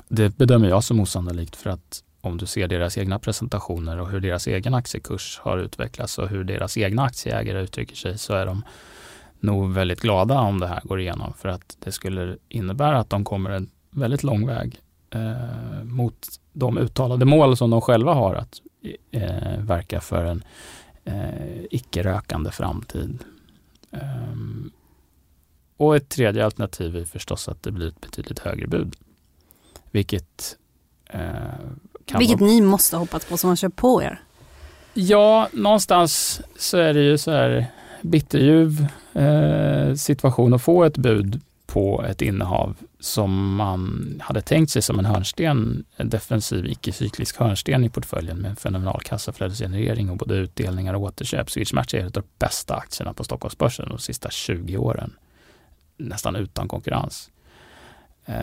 [0.08, 4.20] Det bedömer jag som osannolikt för att om du ser deras egna presentationer och hur
[4.20, 8.62] deras egen aktiekurs har utvecklats och hur deras egna aktieägare uttrycker sig så är de
[9.40, 13.24] nog väldigt glada om det här går igenom för att det skulle innebära att de
[13.24, 14.80] kommer en väldigt lång väg
[15.10, 18.60] eh, mot de uttalade mål som de själva har att
[19.10, 20.44] eh, verka för en
[21.04, 23.24] eh, icke-rökande framtid.
[23.90, 24.72] Um,
[25.76, 28.96] och ett tredje alternativ är förstås att det blir ett betydligt högre bud.
[29.90, 30.56] Vilket
[31.06, 31.20] eh,
[32.18, 32.50] Vilket vara...
[32.50, 34.22] ni måste hoppas på som har köpt på er.
[34.94, 37.66] Ja, någonstans så är det ju så här
[38.02, 38.86] bitterljuv
[39.18, 44.98] eh, situation att få ett bud på ett innehav som man hade tänkt sig som
[44.98, 50.94] en hörnsten, en defensiv icke-cyklisk hörnsten i portföljen med en fenomenal kassaflödesgenerering och både utdelningar
[50.94, 51.50] och återköp.
[51.50, 55.12] Swedish Match är ett av de bästa aktierna på Stockholmsbörsen de sista 20 åren.
[55.96, 57.30] Nästan utan konkurrens.
[58.24, 58.34] Eh,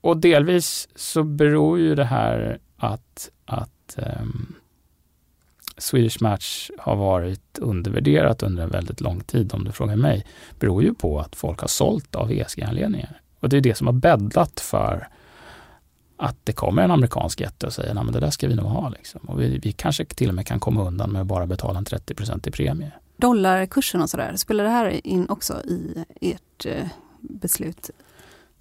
[0.00, 4.54] och delvis så beror ju det här att, att um,
[5.78, 10.26] Swedish Match har varit undervärderat under en väldigt lång tid, om du frågar mig,
[10.58, 13.20] beror ju på att folk har sålt av ESG-anledningar.
[13.40, 15.08] Och det är det som har bäddat för
[16.16, 18.88] att det kommer en amerikansk jätte och säger att det där ska vi nog ha.
[18.88, 19.20] Liksom.
[19.20, 21.84] Och vi, vi, kanske till och med kan komma undan med att bara betala en
[21.84, 22.92] 30% i premie.
[23.16, 26.86] Dollarkursen och sådär, spelar det här in också i ert eh,
[27.20, 27.90] beslut?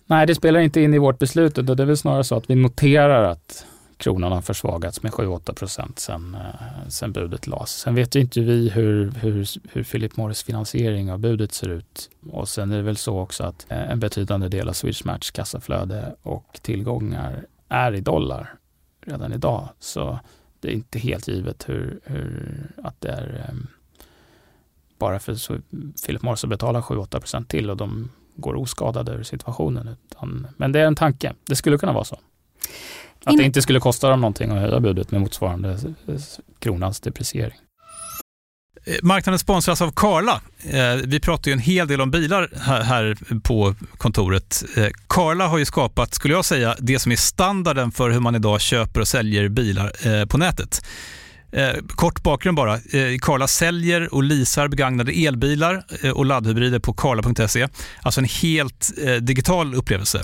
[0.06, 1.56] Nej, det spelar inte in i vårt beslut.
[1.56, 3.66] Det är väl snarare så att vi noterar att
[3.98, 7.70] kronan har försvagats med 7-8 procent sen, eh, sen budet lades.
[7.70, 12.10] Sen vet ju inte vi hur, hur, hur Philip Morris finansiering av budet ser ut.
[12.32, 15.32] Och sen är det väl så också att eh, en betydande del av Swedish Match
[15.32, 18.54] kassaflöde och tillgångar är i dollar
[19.06, 19.70] redan idag.
[19.80, 20.20] Så
[20.60, 23.68] det är inte helt givet hur, hur att det är um,
[25.00, 25.58] bara för så
[26.06, 29.88] Philip Morris att betala 7-8 procent till och de går oskadade ur situationen.
[29.88, 31.34] Utan, men det är en tanke.
[31.46, 32.20] Det skulle kunna vara så.
[33.28, 35.80] Att det inte skulle kosta dem någonting att höja budet med motsvarande
[36.60, 37.58] kronans depreciering.
[38.88, 40.42] Eh, marknaden sponsras av Karla.
[40.70, 42.50] Eh, vi pratar ju en hel del om bilar
[42.84, 44.64] här på kontoret.
[44.78, 48.36] Eh, Karla har ju skapat, skulle jag säga, det som är standarden för hur man
[48.36, 50.86] idag köper och säljer bilar på nätet.
[51.88, 52.80] Kort bakgrund bara.
[53.22, 57.68] Karla säljer och leasar begagnade elbilar och laddhybrider på karla.se.
[58.02, 60.24] Alltså en helt digital upplevelse.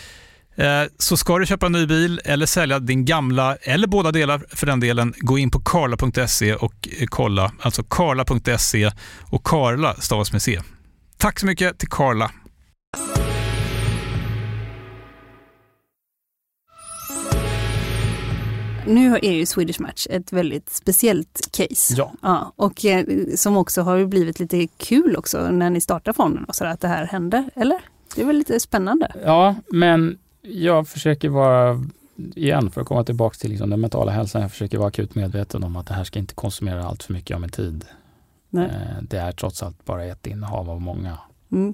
[0.55, 4.43] Eh, så ska du köpa en ny bil eller sälja din gamla, eller båda delar
[4.49, 7.51] för den delen, gå in på karla.se och kolla.
[7.59, 8.91] Alltså karla.se
[9.31, 10.61] och Karla stavas med C.
[11.17, 12.31] Tack så mycket till Karla.
[18.87, 21.93] Nu är ju Swedish Match ett väldigt speciellt case.
[21.97, 22.13] Ja.
[22.21, 26.55] ja och eh, som också har blivit lite kul också när ni startar fonden och
[26.55, 27.79] så att det här hände, eller?
[28.15, 29.11] Det är väl lite spännande?
[29.25, 31.83] Ja, men jag försöker vara,
[32.35, 35.63] igen för att komma tillbaka till liksom den mentala hälsan, jag försöker vara akut medveten
[35.63, 37.85] om att det här ska inte konsumera allt för mycket av min tid.
[38.49, 38.65] Nej.
[38.65, 41.17] Eh, det är trots allt bara ett innehav av många.
[41.51, 41.73] Mm.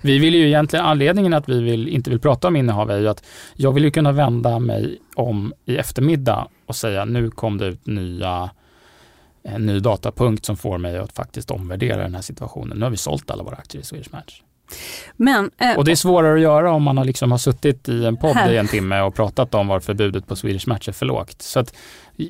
[0.00, 3.08] Vi vill ju egentligen, anledningen att vi vill, inte vill prata om innehav är ju
[3.08, 7.66] att jag vill ju kunna vända mig om i eftermiddag och säga nu kom det
[7.66, 8.50] ut nya
[9.42, 12.78] en ny datapunkt som får mig att faktiskt omvärdera den här situationen.
[12.78, 14.42] Nu har vi sålt alla våra aktier i Swedish Match.
[15.16, 18.04] Men, eh, och det är svårare att göra om man har, liksom har suttit i
[18.04, 18.52] en podd Här.
[18.52, 21.42] i en timme och pratat om varför budet på Swedish Match är för lågt.
[21.42, 21.74] Så att,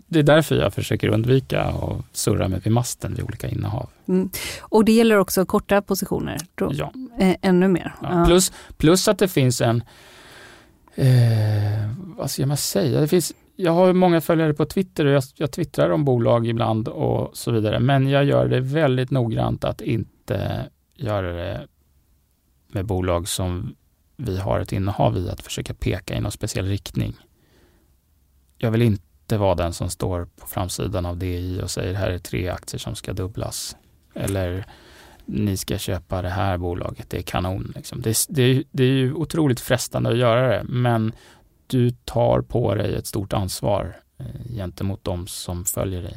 [0.06, 3.88] det är därför jag försöker undvika att surra mig vid masten vid olika innehav.
[4.08, 4.30] mm.
[4.60, 6.92] Och det gäller också korta positioner, då, Ja.
[7.20, 7.94] eh, ännu mer.
[8.02, 8.24] Ja.
[8.26, 9.82] Plus, plus att det finns en,
[10.94, 11.06] eh,
[12.16, 15.50] vad ska man säga, det finns, jag har många följare på Twitter och jag, jag
[15.52, 17.80] twittrar om bolag ibland och så vidare.
[17.80, 20.66] Men jag gör det väldigt noggrant att inte
[20.96, 21.66] göra det
[22.76, 23.76] med bolag som
[24.16, 27.16] vi har ett innehav i, att försöka peka i någon speciell riktning.
[28.58, 32.18] Jag vill inte vara den som står på framsidan av DI och säger här är
[32.18, 33.76] tre aktier som ska dubblas.
[34.14, 34.66] Eller
[35.24, 37.72] ni ska köpa det här bolaget, det är kanon.
[37.76, 38.02] Liksom.
[38.02, 41.12] Det, det, det är ju otroligt frestande att göra det, men
[41.66, 46.16] du tar på dig ett stort ansvar eh, gentemot de som följer dig.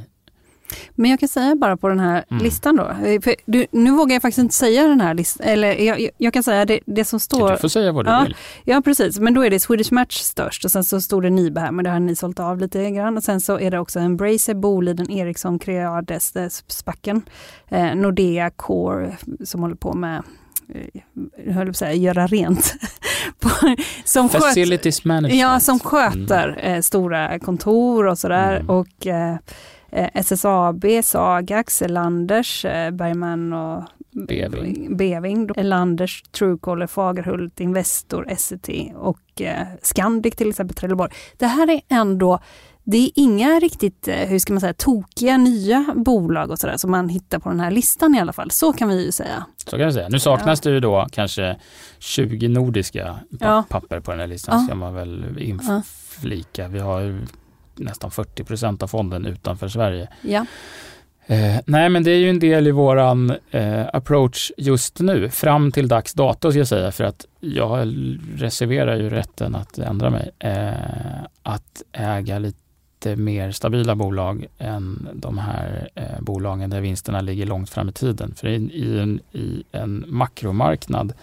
[0.95, 2.43] Men jag kan säga bara på den här Mm.
[2.43, 2.89] listan då.
[3.05, 5.47] Eh, du, nu vågar jag faktiskt inte säga den här listan.
[5.47, 7.51] Eller jag, jag, kan säga det, det som står.
[7.51, 8.21] Du får säga vad du Ja.
[8.23, 8.35] vill.
[8.63, 11.59] Ja precis, men då är det Swedish Match störst och sen så stod det Nibe
[11.61, 13.17] här, men det har ni sålt av lite grann.
[13.17, 17.21] Och sen så är det också Embracer, Boliden, Ericsson, Creades, eh, Spacken,
[17.69, 20.23] eh, Nordea, Core som håller på med
[20.73, 21.01] eh,
[21.45, 22.73] jag höll på att säga göra rent.
[24.03, 25.41] Som sköter, Facilities management.
[25.41, 28.55] ja, som sköter eh, stora kontor och sådär.
[28.55, 28.69] Mm.
[28.69, 29.35] Och eh,
[30.13, 33.83] SSAB, Sagax, Elanders, eh, Bergman och
[34.27, 34.97] Beving.
[34.97, 41.11] Beving, Elanders, Truecaller, Fagerhult, Investor, Essity och eh, Scandic till exempel, Trelleborg.
[41.37, 42.39] Det här är ändå,
[42.83, 46.91] det är inga riktigt, eh, hur ska man säga, tokiga nya bolag och sådär som
[46.91, 48.51] man hittar på den här listan i alla fall.
[48.51, 49.45] Så kan vi ju säga.
[49.65, 50.09] Så kan jag säga.
[50.09, 51.57] Nu saknas det ju då kanske
[51.99, 53.63] 20 nordiska pa- Ja.
[53.69, 54.65] papper på den här listan, Ja.
[54.65, 55.43] ska man väl Ja.
[55.43, 56.67] inflika.
[56.67, 57.21] Vi har
[57.79, 60.07] nästan 40 procent av fonden utanför Sverige.
[60.21, 60.45] Ja.
[61.29, 65.71] Eh, nej, men det är ju en del i våran eh, approach just nu, fram
[65.71, 67.95] till dags dato ska jag säga, för att jag
[68.35, 70.31] reserverar ju rätten att ändra mig.
[70.39, 77.45] Eh, att äga lite mer stabila bolag än de här eh, bolagen där vinsterna ligger
[77.45, 78.33] långt fram i tiden.
[78.35, 81.13] För i, i, en, i en makromarknad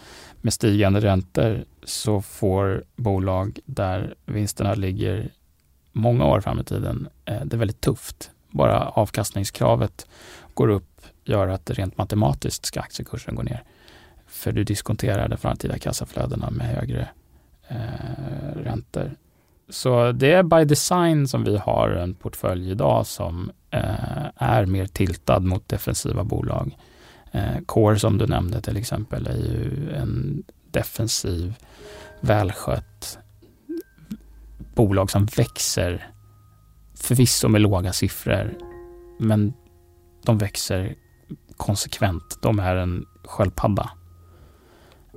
[0.41, 5.31] med stigande räntor så får bolag där vinsterna ligger
[5.97, 10.07] många år fram i tiden, eh, det är väldigt tufft bara avkastningskravet
[10.55, 13.63] går upp gör att rent matematiskt ska aktiekursen gå ner.
[14.27, 17.09] För du diskonterar de framtida kassaflödena med högre
[17.69, 19.11] eh, räntor.
[19.69, 24.87] Så det är by design som vi har en portfölj idag som eh, är mer
[24.87, 26.77] tiltad mot defensiva bolag.
[27.33, 31.55] Eh, Core som du nämnde till exempel är ju en defensiv,
[32.21, 33.19] välskött
[34.77, 36.11] bolag som växer
[36.95, 38.59] förvisso med låga siffror,
[39.19, 39.55] men
[40.25, 40.95] de växer
[41.57, 42.39] konsekvent.
[42.43, 43.91] De är en sköldpadda.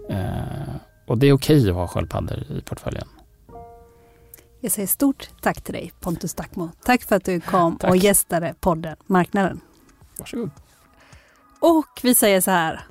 [0.09, 0.75] Eh,
[1.07, 3.07] och det är okej att ha sköldpaddor i portföljen.
[4.59, 6.69] Jag säger stort tack till dig Pontus Dackmo.
[6.83, 7.89] Tack för att du kom Tack.
[7.89, 9.61] och gästade podden Marknaden.
[10.17, 10.51] Varsågod.
[11.59, 12.81] Och vi säger så här.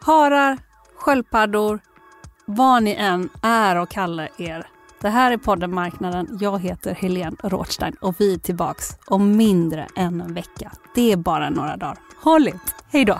[0.00, 0.58] Harar,
[0.96, 1.80] sköldpaddor,
[2.44, 4.66] vad ni än är och kallar er.
[5.00, 6.38] Det här är podden Marknaden.
[6.40, 10.72] Jag heter Helene Rothstein och vi är tillbaks om mindre än en vecka.
[10.94, 11.98] Det är bara några dagar.
[12.22, 12.74] Håll ut.
[12.90, 13.18] Hej då!